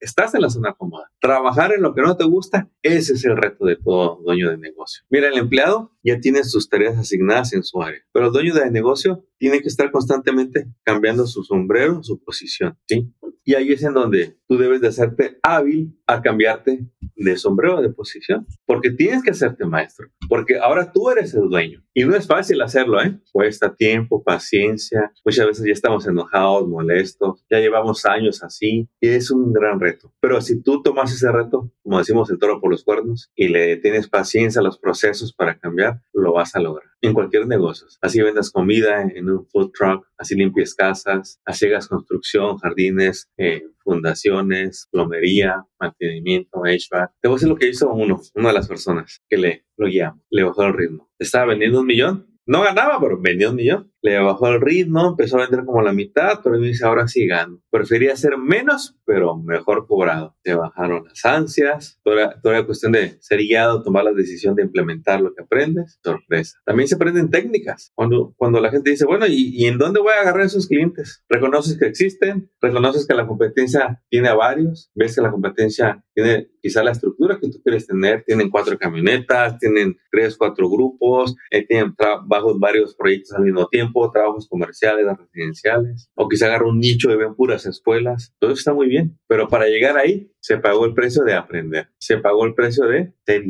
estás 0.00 0.34
en 0.34 0.40
la 0.40 0.50
zona 0.50 0.74
cómoda. 0.74 1.12
Trabajar 1.20 1.72
en 1.72 1.82
lo 1.82 1.94
que 1.94 2.02
no 2.02 2.16
te 2.16 2.24
gusta, 2.24 2.68
ese 2.82 3.12
es 3.12 3.24
el 3.24 3.36
reto 3.36 3.64
de 3.66 3.76
todo 3.76 4.20
dueño 4.24 4.50
de 4.50 4.58
negocio. 4.58 5.04
Mira, 5.10 5.28
el 5.28 5.38
empleado 5.38 5.92
ya 6.02 6.18
tiene 6.18 6.42
sus 6.42 6.68
tareas 6.68 6.98
asignadas 6.98 7.52
en 7.52 7.62
su 7.62 7.80
área, 7.80 8.00
pero 8.12 8.26
el 8.26 8.32
dueño 8.32 8.54
de 8.54 8.68
negocio 8.72 9.24
tiene 9.38 9.60
que 9.60 9.68
estar 9.68 9.92
constantemente 9.92 10.66
cambiando 10.82 11.28
su 11.28 11.44
sombrero, 11.44 12.02
su 12.02 12.20
posición, 12.22 12.76
¿sí? 12.88 13.12
Y 13.44 13.54
ahí 13.54 13.72
es 13.72 13.82
en 13.82 13.94
donde 13.94 14.36
tú 14.48 14.56
debes 14.56 14.80
de 14.80 14.88
hacerte 14.88 15.38
hábil 15.42 15.98
a 16.06 16.22
cambiarte 16.22 16.86
de 17.16 17.36
sombrero, 17.36 17.80
de 17.80 17.90
posición, 17.90 18.46
porque 18.66 18.90
tienes 18.90 19.22
que 19.22 19.30
hacerte 19.30 19.64
maestro, 19.64 20.08
porque 20.28 20.58
ahora 20.58 20.92
tú 20.92 21.10
eres 21.10 21.34
el 21.34 21.48
dueño. 21.48 21.84
Y 21.94 22.04
no 22.04 22.16
es 22.16 22.26
fácil 22.26 22.60
hacerlo, 22.62 23.02
¿eh? 23.02 23.18
Cuesta 23.32 23.74
tiempo, 23.74 24.22
paciencia, 24.22 25.12
muchas 25.24 25.46
veces 25.46 25.66
ya 25.66 25.72
estamos 25.72 26.06
enojados, 26.06 26.68
molestos, 26.68 27.44
ya 27.50 27.58
llevamos 27.58 28.04
años 28.06 28.42
así, 28.42 28.88
y 29.00 29.08
es 29.08 29.30
un 29.30 29.52
gran 29.52 29.80
reto. 29.80 30.12
Pero 30.20 30.40
si 30.40 30.62
tú 30.62 30.82
tomas 30.82 31.12
ese 31.12 31.30
reto, 31.30 31.72
como 31.82 31.98
decimos 31.98 32.30
el 32.30 32.38
toro 32.38 32.60
por 32.60 32.70
los 32.70 32.84
cuernos, 32.84 33.30
y 33.34 33.48
le 33.48 33.76
tienes 33.76 34.08
paciencia 34.08 34.60
a 34.60 34.64
los 34.64 34.78
procesos 34.78 35.32
para 35.32 35.58
cambiar, 35.58 36.00
lo 36.12 36.32
vas 36.32 36.54
a 36.54 36.60
lograr 36.60 36.91
en 37.02 37.12
cualquier 37.12 37.46
negocio. 37.46 37.86
Así 38.00 38.22
vendas 38.22 38.50
comida 38.50 39.02
en 39.02 39.28
un 39.28 39.46
food 39.46 39.72
truck, 39.72 40.06
así 40.16 40.34
limpies 40.34 40.74
casas, 40.74 41.40
así 41.44 41.66
hagas 41.66 41.88
construcción, 41.88 42.56
jardines, 42.58 43.28
eh, 43.36 43.64
fundaciones, 43.78 44.88
plomería, 44.90 45.66
mantenimiento, 45.78 46.62
HVAC. 46.62 47.10
Te 47.20 47.28
voy 47.28 47.34
a 47.34 47.36
decir 47.36 47.48
lo 47.48 47.56
que 47.56 47.68
hizo 47.68 47.92
uno, 47.92 48.20
una 48.34 48.48
de 48.48 48.54
las 48.54 48.68
personas 48.68 49.20
que 49.28 49.36
le 49.36 49.64
lo 49.76 49.88
guiamos, 49.88 50.22
le 50.30 50.44
bajó 50.44 50.64
el 50.64 50.74
ritmo. 50.74 51.10
Estaba 51.18 51.46
vendiendo 51.46 51.80
un 51.80 51.86
millón, 51.86 52.38
no 52.46 52.62
ganaba, 52.62 53.00
pero 53.00 53.20
vendió 53.20 53.50
un 53.50 53.56
millón 53.56 53.91
le 54.02 54.18
bajó 54.18 54.48
el 54.48 54.60
ritmo, 54.60 55.10
empezó 55.10 55.38
a 55.38 55.42
vender 55.42 55.64
como 55.64 55.80
la 55.80 55.92
mitad, 55.92 56.40
pero 56.42 56.58
me 56.58 56.66
dice, 56.66 56.84
ahora 56.84 57.06
sí 57.06 57.26
gano. 57.26 57.62
Prefería 57.70 58.16
ser 58.16 58.36
menos, 58.36 58.96
pero 59.04 59.36
mejor 59.36 59.86
cobrado. 59.86 60.36
Se 60.44 60.54
bajaron 60.54 61.04
las 61.04 61.24
ansias, 61.24 62.00
toda, 62.02 62.40
toda 62.42 62.66
cuestión 62.66 62.92
de 62.92 63.16
ser 63.20 63.38
guiado, 63.38 63.82
tomar 63.82 64.04
la 64.04 64.12
decisión 64.12 64.56
de 64.56 64.64
implementar 64.64 65.20
lo 65.20 65.32
que 65.34 65.42
aprendes, 65.42 66.00
sorpresa. 66.02 66.58
También 66.64 66.88
se 66.88 66.96
aprenden 66.96 67.30
técnicas. 67.30 67.92
Cuando, 67.94 68.34
cuando 68.36 68.60
la 68.60 68.70
gente 68.70 68.90
dice, 68.90 69.06
bueno, 69.06 69.26
¿y, 69.26 69.52
¿y 69.54 69.66
en 69.66 69.78
dónde 69.78 70.00
voy 70.00 70.12
a 70.12 70.22
agarrar 70.22 70.46
esos 70.46 70.66
clientes? 70.66 71.24
Reconoces 71.28 71.78
que 71.78 71.86
existen, 71.86 72.50
reconoces 72.60 73.06
que 73.06 73.14
la 73.14 73.26
competencia 73.26 74.02
tiene 74.10 74.28
a 74.28 74.34
varios, 74.34 74.90
ves 74.94 75.14
que 75.14 75.22
la 75.22 75.30
competencia 75.30 76.04
tiene 76.14 76.48
quizá 76.60 76.82
la 76.82 76.92
estructura 76.92 77.38
que 77.40 77.48
tú 77.50 77.60
quieres 77.62 77.86
tener, 77.86 78.22
tienen 78.24 78.50
cuatro 78.50 78.78
camionetas, 78.78 79.58
tienen 79.58 79.96
tres, 80.10 80.36
cuatro 80.36 80.68
grupos, 80.68 81.34
eh, 81.50 81.66
tienen 81.66 81.94
trabajos, 81.96 82.58
varios 82.58 82.94
proyectos 82.94 83.32
al 83.32 83.44
mismo 83.44 83.66
tiempo 83.68 83.91
trabajos 84.10 84.48
comerciales, 84.48 85.06
residenciales, 85.18 86.10
o 86.14 86.28
quizá 86.28 86.46
agarra 86.46 86.68
un 86.68 86.78
nicho 86.78 87.08
de 87.08 87.16
ven 87.16 87.34
puras 87.34 87.66
escuelas. 87.66 88.34
Todo 88.38 88.52
está 88.52 88.72
muy 88.72 88.88
bien, 88.88 89.18
pero 89.26 89.48
para 89.48 89.66
llegar 89.66 89.96
ahí 89.96 90.30
se 90.40 90.58
pagó 90.58 90.84
el 90.86 90.94
precio 90.94 91.22
de 91.22 91.34
aprender, 91.34 91.88
se 91.98 92.18
pagó 92.18 92.44
el 92.46 92.54
precio 92.54 92.86
de 92.86 93.12
ser. 93.26 93.42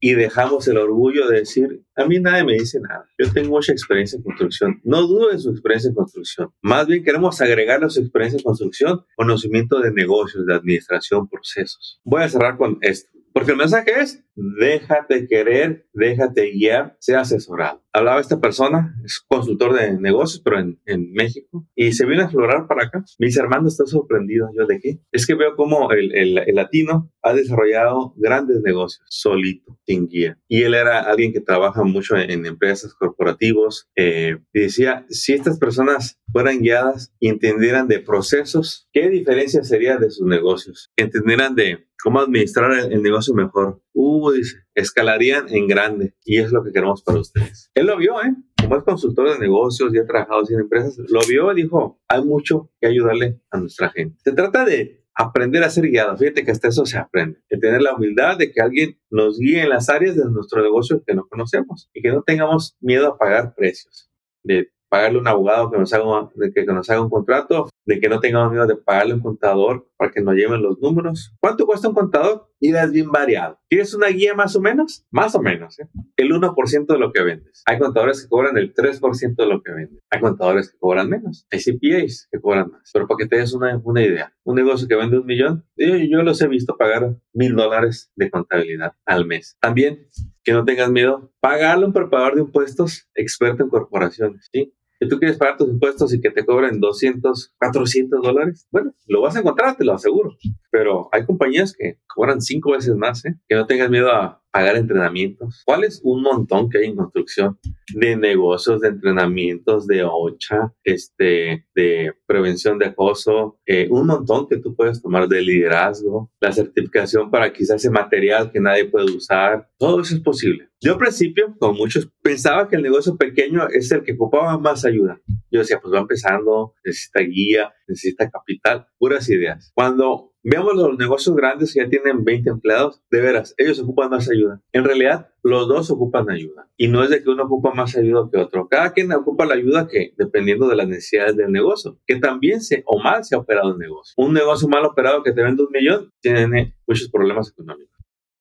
Y 0.00 0.14
dejamos 0.14 0.66
el 0.68 0.78
orgullo 0.78 1.28
de 1.28 1.40
decir, 1.40 1.82
a 1.94 2.06
mí 2.06 2.18
nadie 2.20 2.44
me 2.44 2.54
dice 2.54 2.80
nada. 2.80 3.06
Yo 3.18 3.30
tengo 3.32 3.50
mucha 3.50 3.72
experiencia 3.72 4.16
en 4.16 4.22
construcción. 4.22 4.80
No 4.82 5.02
dudo 5.02 5.28
de 5.30 5.38
su 5.38 5.50
experiencia 5.50 5.88
en 5.88 5.94
construcción. 5.94 6.50
Más 6.62 6.86
bien 6.86 7.04
queremos 7.04 7.40
agregar 7.40 7.84
a 7.84 7.90
su 7.90 8.00
experiencia 8.00 8.38
en 8.38 8.44
construcción 8.44 9.00
conocimiento 9.16 9.80
de 9.80 9.92
negocios, 9.92 10.46
de 10.46 10.54
administración, 10.54 11.28
procesos. 11.28 12.00
Voy 12.04 12.22
a 12.22 12.28
cerrar 12.28 12.56
con 12.56 12.78
esto. 12.80 13.10
Porque 13.32 13.52
el 13.52 13.58
mensaje 13.58 13.92
es, 14.00 14.24
déjate 14.58 15.26
querer, 15.28 15.86
déjate 15.92 16.50
guiar, 16.50 16.96
sea 16.98 17.20
asesorado. 17.20 17.82
Hablaba 17.92 18.20
esta 18.20 18.40
persona, 18.40 18.94
es 19.04 19.20
consultor 19.26 19.74
de 19.74 19.98
negocios, 19.98 20.40
pero 20.44 20.58
en, 20.60 21.12
México, 21.12 21.66
y 21.74 21.92
se 21.92 22.06
vino 22.06 22.22
a 22.22 22.24
explorar 22.26 22.66
para 22.68 22.84
acá. 22.84 23.04
Me 23.18 23.26
dice, 23.26 23.40
Armando, 23.40 23.68
está 23.68 23.84
sorprendido. 23.84 24.48
Yo, 24.56 24.66
¿de 24.66 24.78
qué? 24.80 25.00
Es 25.10 25.26
que 25.26 25.34
veo 25.34 25.56
cómo 25.56 25.90
el, 25.90 26.14
el, 26.14 26.38
el, 26.38 26.54
latino 26.54 27.12
ha 27.22 27.34
desarrollado 27.34 28.14
grandes 28.16 28.62
negocios 28.62 29.04
solito, 29.08 29.78
sin 29.86 30.08
guía. 30.08 30.38
Y 30.48 30.62
él 30.62 30.74
era 30.74 31.00
alguien 31.00 31.32
que 31.32 31.40
trabaja 31.40 31.82
mucho 31.82 32.16
en, 32.16 32.46
empresas 32.46 32.94
corporativos. 32.94 33.88
Eh, 33.96 34.38
y 34.52 34.60
decía, 34.60 35.04
si 35.08 35.32
estas 35.32 35.58
personas 35.58 36.20
fueran 36.32 36.60
guiadas 36.60 37.12
y 37.18 37.28
entendieran 37.28 37.88
de 37.88 37.98
procesos, 37.98 38.88
¿qué 38.92 39.10
diferencia 39.10 39.64
sería 39.64 39.96
de 39.96 40.10
sus 40.10 40.26
negocios? 40.26 40.92
Entendieran 40.96 41.54
de 41.54 41.90
cómo 42.02 42.20
administrar 42.20 42.72
el, 42.90 43.02
negocio 43.02 43.34
mejor. 43.34 43.82
Uh, 43.92 44.29
dice, 44.32 44.58
escalarían 44.74 45.46
en 45.48 45.66
grande 45.66 46.14
y 46.24 46.38
es 46.38 46.52
lo 46.52 46.62
que 46.62 46.72
queremos 46.72 47.02
para 47.02 47.20
ustedes. 47.20 47.70
Él 47.74 47.86
lo 47.86 47.96
vio, 47.96 48.20
¿eh? 48.22 48.34
Como 48.60 48.76
es 48.76 48.84
consultor 48.84 49.32
de 49.32 49.38
negocios 49.38 49.92
y 49.94 49.98
ha 49.98 50.06
trabajado 50.06 50.42
en 50.48 50.60
empresas, 50.60 50.98
lo 51.08 51.20
vio 51.28 51.52
y 51.52 51.62
dijo, 51.62 52.00
hay 52.08 52.22
mucho 52.22 52.70
que 52.80 52.88
ayudarle 52.88 53.40
a 53.50 53.58
nuestra 53.58 53.90
gente. 53.90 54.18
Se 54.22 54.32
trata 54.32 54.64
de 54.64 55.00
aprender 55.14 55.62
a 55.62 55.70
ser 55.70 55.88
guiado. 55.88 56.16
Fíjate 56.16 56.44
que 56.44 56.50
hasta 56.50 56.68
eso 56.68 56.86
se 56.86 56.98
aprende. 56.98 57.40
De 57.48 57.58
tener 57.58 57.82
la 57.82 57.94
humildad 57.94 58.38
de 58.38 58.50
que 58.52 58.60
alguien 58.60 58.98
nos 59.10 59.38
guíe 59.38 59.62
en 59.62 59.68
las 59.68 59.88
áreas 59.88 60.16
de 60.16 60.24
nuestro 60.30 60.62
negocio 60.62 61.02
que 61.06 61.14
no 61.14 61.26
conocemos 61.28 61.90
y 61.92 62.02
que 62.02 62.10
no 62.10 62.22
tengamos 62.22 62.76
miedo 62.80 63.08
a 63.08 63.18
pagar 63.18 63.54
precios. 63.54 64.10
De 64.42 64.70
pagarle 64.90 65.20
un 65.20 65.28
abogado 65.28 65.70
que 65.70 65.78
nos 65.78 65.92
haga, 65.94 66.30
de 66.34 66.52
que, 66.52 66.64
nos 66.66 66.90
haga 66.90 67.00
un 67.00 67.08
contrato, 67.08 67.70
de 67.86 68.00
que 68.00 68.08
no 68.08 68.20
tengamos 68.20 68.50
miedo 68.50 68.66
de 68.66 68.76
pagarle 68.76 69.14
un 69.14 69.20
contador 69.20 69.88
para 69.96 70.10
que 70.10 70.20
nos 70.20 70.34
lleven 70.34 70.62
los 70.62 70.78
números. 70.80 71.32
¿Cuánto 71.40 71.64
cuesta 71.64 71.88
un 71.88 71.94
contador? 71.94 72.48
Y 72.58 72.74
es 72.74 72.90
bien 72.90 73.10
variado. 73.10 73.58
¿Quieres 73.70 73.94
una 73.94 74.08
guía 74.08 74.34
más 74.34 74.54
o 74.56 74.60
menos? 74.60 75.06
Más 75.10 75.34
o 75.34 75.40
menos. 75.40 75.78
¿eh? 75.78 75.88
El 76.16 76.32
1% 76.32 76.86
de 76.86 76.98
lo 76.98 77.12
que 77.12 77.22
vendes. 77.22 77.62
Hay 77.66 77.78
contadores 77.78 78.22
que 78.22 78.28
cobran 78.28 78.58
el 78.58 78.74
3% 78.74 79.36
de 79.36 79.46
lo 79.46 79.62
que 79.62 79.72
venden. 79.72 80.00
Hay 80.10 80.20
contadores 80.20 80.70
que 80.70 80.78
cobran 80.78 81.08
menos. 81.08 81.46
Hay 81.50 81.60
CPAs 81.60 82.28
que 82.30 82.40
cobran 82.40 82.70
más. 82.70 82.90
Pero 82.92 83.06
para 83.06 83.18
que 83.18 83.28
te 83.28 83.36
des 83.36 83.54
una, 83.54 83.80
una 83.82 84.02
idea, 84.02 84.34
un 84.44 84.56
negocio 84.56 84.88
que 84.88 84.96
vende 84.96 85.18
un 85.18 85.26
millón, 85.26 85.64
yo, 85.76 85.96
yo 85.96 86.22
los 86.22 86.42
he 86.42 86.48
visto 86.48 86.76
pagar 86.76 87.16
mil 87.32 87.54
dólares 87.54 88.12
de 88.16 88.30
contabilidad 88.30 88.94
al 89.06 89.24
mes. 89.24 89.56
También 89.60 90.08
que 90.42 90.52
no 90.52 90.64
tengas 90.64 90.90
miedo, 90.90 91.32
pagarle 91.40 91.86
un 91.86 91.92
preparador 91.92 92.34
de 92.34 92.40
impuestos 92.42 93.08
experto 93.14 93.62
en 93.62 93.68
corporaciones, 93.68 94.48
¿sí? 94.52 94.74
Si 95.00 95.08
tú 95.08 95.18
quieres 95.18 95.38
pagar 95.38 95.56
tus 95.56 95.68
impuestos 95.68 96.12
y 96.12 96.20
que 96.20 96.30
te 96.30 96.44
cobren 96.44 96.78
200, 96.78 97.54
400 97.58 98.22
dólares, 98.22 98.68
bueno, 98.70 98.92
lo 99.06 99.22
vas 99.22 99.34
a 99.34 99.40
encontrar, 99.40 99.74
te 99.74 99.84
lo 99.84 99.94
aseguro. 99.94 100.36
Pero 100.70 101.08
hay 101.12 101.24
compañías 101.24 101.74
que 101.76 101.98
cobran 102.06 102.40
cinco 102.40 102.72
veces 102.72 102.94
más, 102.94 103.24
¿eh? 103.24 103.34
Que 103.48 103.56
no 103.56 103.66
tengas 103.66 103.90
miedo 103.90 104.10
a 104.10 104.40
pagar 104.52 104.76
entrenamientos. 104.76 105.62
¿Cuál 105.64 105.84
es 105.84 106.00
un 106.02 106.22
montón 106.22 106.68
que 106.68 106.78
hay 106.78 106.86
en 106.86 106.96
construcción? 106.96 107.58
De 107.94 108.16
negocios, 108.16 108.80
de 108.80 108.88
entrenamientos, 108.88 109.86
de 109.86 110.02
OCHA, 110.04 110.74
este, 110.84 111.66
de 111.74 112.12
prevención 112.26 112.78
de 112.78 112.86
acoso, 112.86 113.58
eh, 113.66 113.88
un 113.90 114.06
montón 114.06 114.48
que 114.48 114.58
tú 114.58 114.74
puedes 114.74 115.00
tomar 115.00 115.28
de 115.28 115.42
liderazgo, 115.42 116.30
la 116.40 116.52
certificación 116.52 117.30
para 117.30 117.52
quizás 117.52 117.76
ese 117.76 117.90
material 117.90 118.50
que 118.50 118.60
nadie 118.60 118.86
puede 118.86 119.12
usar. 119.12 119.68
Todo 119.78 120.00
eso 120.00 120.14
es 120.14 120.20
posible. 120.20 120.68
Yo 120.80 120.92
al 120.92 120.98
principio, 120.98 121.54
como 121.58 121.74
muchos, 121.74 122.10
pensaba 122.22 122.68
que 122.68 122.76
el 122.76 122.82
negocio 122.82 123.16
pequeño 123.16 123.68
es 123.68 123.90
el 123.92 124.02
que 124.02 124.14
ocupaba 124.14 124.58
más 124.58 124.84
ayuda. 124.84 125.20
Yo 125.50 125.60
decía, 125.60 125.78
pues 125.80 125.92
va 125.92 125.98
empezando, 125.98 126.74
necesita 126.84 127.20
guía, 127.20 127.72
necesita 127.86 128.30
capital, 128.30 128.86
puras 128.98 129.28
ideas. 129.28 129.70
Cuando 129.74 130.29
Veamos 130.42 130.74
los 130.74 130.96
negocios 130.96 131.36
grandes 131.36 131.74
que 131.74 131.80
ya 131.80 131.88
tienen 131.90 132.24
20 132.24 132.48
empleados, 132.48 133.02
de 133.10 133.20
veras, 133.20 133.54
ellos 133.58 133.78
ocupan 133.80 134.08
más 134.08 134.30
ayuda. 134.30 134.62
En 134.72 134.84
realidad, 134.84 135.28
los 135.42 135.68
dos 135.68 135.90
ocupan 135.90 136.30
ayuda. 136.30 136.66
Y 136.78 136.88
no 136.88 137.04
es 137.04 137.10
de 137.10 137.22
que 137.22 137.28
uno 137.28 137.44
ocupa 137.44 137.74
más 137.74 137.94
ayuda 137.94 138.26
que 138.32 138.38
otro. 138.38 138.66
Cada 138.68 138.94
quien 138.94 139.12
ocupa 139.12 139.44
la 139.44 139.54
ayuda 139.54 139.86
que, 139.86 140.14
dependiendo 140.16 140.66
de 140.68 140.76
las 140.76 140.88
necesidades 140.88 141.36
del 141.36 141.52
negocio, 141.52 141.98
que 142.06 142.16
también 142.16 142.62
se 142.62 142.82
o 142.86 142.98
mal 142.98 143.22
se 143.22 143.34
ha 143.34 143.38
operado 143.38 143.72
el 143.72 143.78
negocio. 143.78 144.14
Un 144.16 144.32
negocio 144.32 144.66
mal 144.66 144.86
operado 144.86 145.22
que 145.22 145.32
te 145.32 145.42
vende 145.42 145.62
un 145.62 145.72
millón 145.72 146.10
tiene 146.22 146.74
muchos 146.86 147.10
problemas 147.10 147.50
económicos 147.50 147.99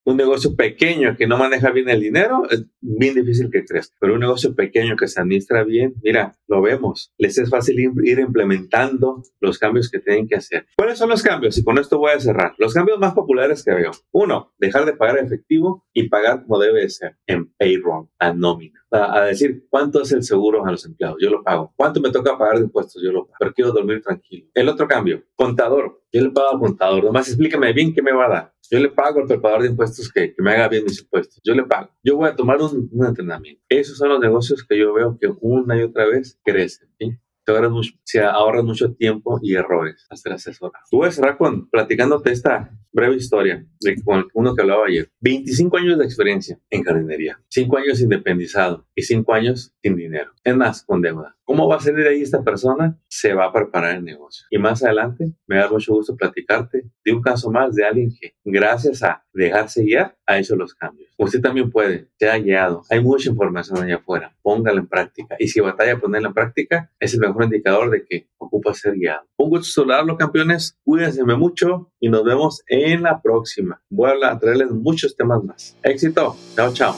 un 0.09 0.17
negocio 0.17 0.55
pequeño 0.55 1.15
que 1.17 1.27
no 1.27 1.37
maneja 1.37 1.71
bien 1.71 1.89
el 1.89 1.99
dinero, 1.99 2.43
es 2.49 2.65
bien 2.81 3.15
difícil 3.15 3.49
que 3.51 3.63
crezca. 3.63 3.95
Pero 3.99 4.13
un 4.13 4.19
negocio 4.19 4.55
pequeño 4.55 4.95
que 4.95 5.07
se 5.07 5.21
administra 5.21 5.63
bien, 5.63 5.95
mira, 6.03 6.35
lo 6.47 6.61
vemos. 6.61 7.13
Les 7.17 7.37
es 7.37 7.49
fácil 7.49 7.79
ir 7.79 8.19
implementando 8.19 9.23
los 9.39 9.59
cambios 9.59 9.89
que 9.89 9.99
tienen 9.99 10.27
que 10.27 10.35
hacer. 10.35 10.65
¿Cuáles 10.75 10.97
son 10.97 11.09
los 11.09 11.21
cambios? 11.21 11.57
Y 11.57 11.63
con 11.63 11.77
esto 11.77 11.97
voy 11.99 12.11
a 12.11 12.19
cerrar. 12.19 12.53
Los 12.57 12.73
cambios 12.73 12.99
más 12.99 13.13
populares 13.13 13.63
que 13.63 13.73
veo. 13.73 13.91
Uno, 14.11 14.53
dejar 14.57 14.85
de 14.85 14.93
pagar 14.93 15.19
efectivo 15.19 15.85
y 15.93 16.09
pagar 16.09 16.43
como 16.43 16.59
debe 16.59 16.81
de 16.81 16.89
ser, 16.89 17.17
en 17.27 17.51
payroll, 17.53 18.07
a 18.17 18.33
nómina. 18.33 18.79
A, 18.91 19.25
decir, 19.25 19.67
¿cuánto 19.69 20.01
es 20.01 20.11
el 20.11 20.23
seguro 20.23 20.65
a 20.65 20.71
los 20.71 20.83
empleados? 20.85 21.17
Yo 21.21 21.29
lo 21.29 21.43
pago. 21.43 21.73
¿Cuánto 21.75 22.01
me 22.01 22.11
toca 22.11 22.37
pagar 22.37 22.57
de 22.57 22.63
impuestos? 22.63 23.01
Yo 23.03 23.11
lo 23.11 23.25
pago. 23.25 23.35
Pero 23.39 23.53
quiero 23.53 23.71
dormir 23.71 24.01
tranquilo. 24.01 24.47
El 24.53 24.67
otro 24.67 24.87
cambio, 24.87 25.23
contador. 25.35 26.01
Yo 26.11 26.21
le 26.21 26.31
pago 26.31 26.53
al 26.53 26.59
contador. 26.59 27.03
Nomás 27.03 27.27
explícame 27.27 27.71
bien 27.73 27.93
qué 27.93 28.01
me 28.01 28.11
va 28.11 28.25
a 28.25 28.29
dar. 28.29 28.53
Yo 28.71 28.79
le 28.79 28.89
pago 28.89 29.19
al 29.19 29.27
preparador 29.27 29.63
de 29.63 29.69
impuestos 29.69 30.11
que, 30.11 30.33
que, 30.33 30.41
me 30.41 30.51
haga 30.51 30.67
bien 30.67 30.83
mis 30.83 31.01
impuestos. 31.01 31.39
Yo 31.43 31.53
le 31.53 31.63
pago. 31.63 31.89
Yo 32.03 32.17
voy 32.17 32.29
a 32.29 32.35
tomar 32.35 32.61
un, 32.61 32.89
un, 32.91 33.05
entrenamiento. 33.05 33.61
Esos 33.67 33.97
son 33.97 34.09
los 34.09 34.19
negocios 34.19 34.63
que 34.67 34.77
yo 34.77 34.93
veo 34.93 35.17
que 35.19 35.27
una 35.41 35.77
y 35.77 35.81
otra 35.81 36.05
vez 36.05 36.39
crecen. 36.43 36.89
¿sí? 36.99 37.17
Se, 37.49 37.55
ahorran 37.55 37.71
mucho, 37.71 37.93
se 38.03 38.21
ahorran 38.21 38.65
mucho 38.65 38.93
tiempo 38.93 39.39
y 39.41 39.55
errores 39.55 40.05
hasta 40.09 40.29
el 40.29 40.35
asesorar. 40.35 40.81
Voy 40.91 41.07
a 41.07 41.11
cerrar 41.11 41.37
con 41.37 41.69
platicándote 41.69 42.31
esta 42.31 42.71
breve 42.91 43.15
historia 43.15 43.65
de 43.79 43.95
con 44.03 44.27
uno 44.33 44.55
que 44.55 44.61
hablaba 44.61 44.85
ayer. 44.85 45.09
25 45.21 45.77
años 45.77 45.97
de 45.97 46.05
experiencia 46.05 46.59
en 46.69 46.83
jardinería, 46.83 47.39
5 47.49 47.77
años 47.77 48.01
independizado 48.01 48.87
y 48.95 49.03
5 49.03 49.33
años 49.33 49.73
sin 49.81 49.95
dinero. 49.95 50.31
Es 50.43 50.55
más, 50.55 50.83
con 50.83 51.01
deuda. 51.01 51.35
¿Cómo 51.43 51.67
va 51.67 51.77
a 51.77 51.79
salir 51.79 52.03
de 52.03 52.09
ahí 52.09 52.21
esta 52.21 52.43
persona? 52.43 52.99
Se 53.07 53.33
va 53.33 53.45
a 53.45 53.51
preparar 53.51 53.95
el 53.95 54.03
negocio. 54.03 54.45
Y 54.51 54.59
más 54.59 54.83
adelante 54.83 55.33
me 55.47 55.57
da 55.57 55.67
mucho 55.67 55.93
gusto 55.93 56.15
platicarte 56.15 56.83
de 57.03 57.11
un 57.11 57.23
caso 57.23 57.49
más 57.49 57.73
de 57.73 57.85
alguien 57.85 58.11
que, 58.19 58.35
gracias 58.45 59.01
a 59.01 59.23
dejarse 59.33 59.83
guiar, 59.83 60.15
ha 60.27 60.37
hecho 60.37 60.55
los 60.55 60.75
cambios. 60.75 61.09
Usted 61.17 61.41
también 61.41 61.71
puede, 61.71 62.07
se 62.19 62.29
ha 62.29 62.37
guiado. 62.37 62.83
Hay 62.91 63.01
mucha 63.01 63.31
información 63.31 63.81
allá 63.81 63.95
afuera. 63.95 64.35
Póngala 64.43 64.79
en 64.79 64.87
práctica. 64.87 65.35
Y 65.39 65.47
si 65.47 65.59
batalla 65.59 65.93
a 65.93 65.99
ponerla 65.99 66.27
en 66.27 66.33
práctica, 66.35 66.91
es 66.99 67.15
el 67.15 67.19
mejor 67.19 67.38
indicador 67.43 67.89
de 67.89 68.05
que 68.05 68.27
ocupa 68.37 68.73
ser 68.73 68.95
guiado. 68.95 69.21
Un 69.37 69.49
gusto 69.49 69.81
saludarlo, 69.81 70.17
campeones. 70.17 70.77
Cuídense 70.83 71.23
mucho 71.23 71.91
y 71.99 72.09
nos 72.09 72.23
vemos 72.23 72.63
en 72.67 73.03
la 73.03 73.21
próxima. 73.21 73.81
Voy 73.89 74.11
a 74.23 74.37
traerles 74.37 74.71
muchos 74.71 75.15
temas 75.15 75.43
más. 75.43 75.77
Éxito. 75.83 76.35
Chao, 76.55 76.73
chao. 76.73 76.95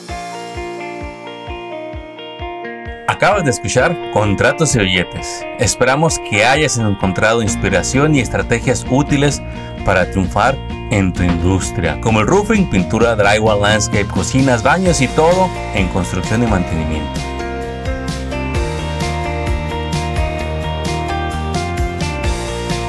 Acabas 3.07 3.43
de 3.43 3.51
escuchar 3.51 3.95
Contratos 4.13 4.75
y 4.75 4.79
Billetes. 4.79 5.45
Esperamos 5.59 6.17
que 6.27 6.43
hayas 6.43 6.79
encontrado 6.79 7.43
inspiración 7.43 8.15
y 8.15 8.19
estrategias 8.19 8.83
útiles 8.89 9.43
para 9.85 10.09
triunfar 10.09 10.57
en 10.91 11.13
tu 11.13 11.21
industria, 11.21 12.01
como 12.01 12.21
el 12.21 12.27
roofing, 12.27 12.69
pintura, 12.69 13.15
drywall, 13.15 13.61
landscape, 13.61 14.07
cocinas, 14.07 14.63
baños 14.63 15.01
y 15.01 15.07
todo 15.09 15.49
en 15.75 15.87
construcción 15.89 16.41
y 16.41 16.47
mantenimiento. 16.47 17.30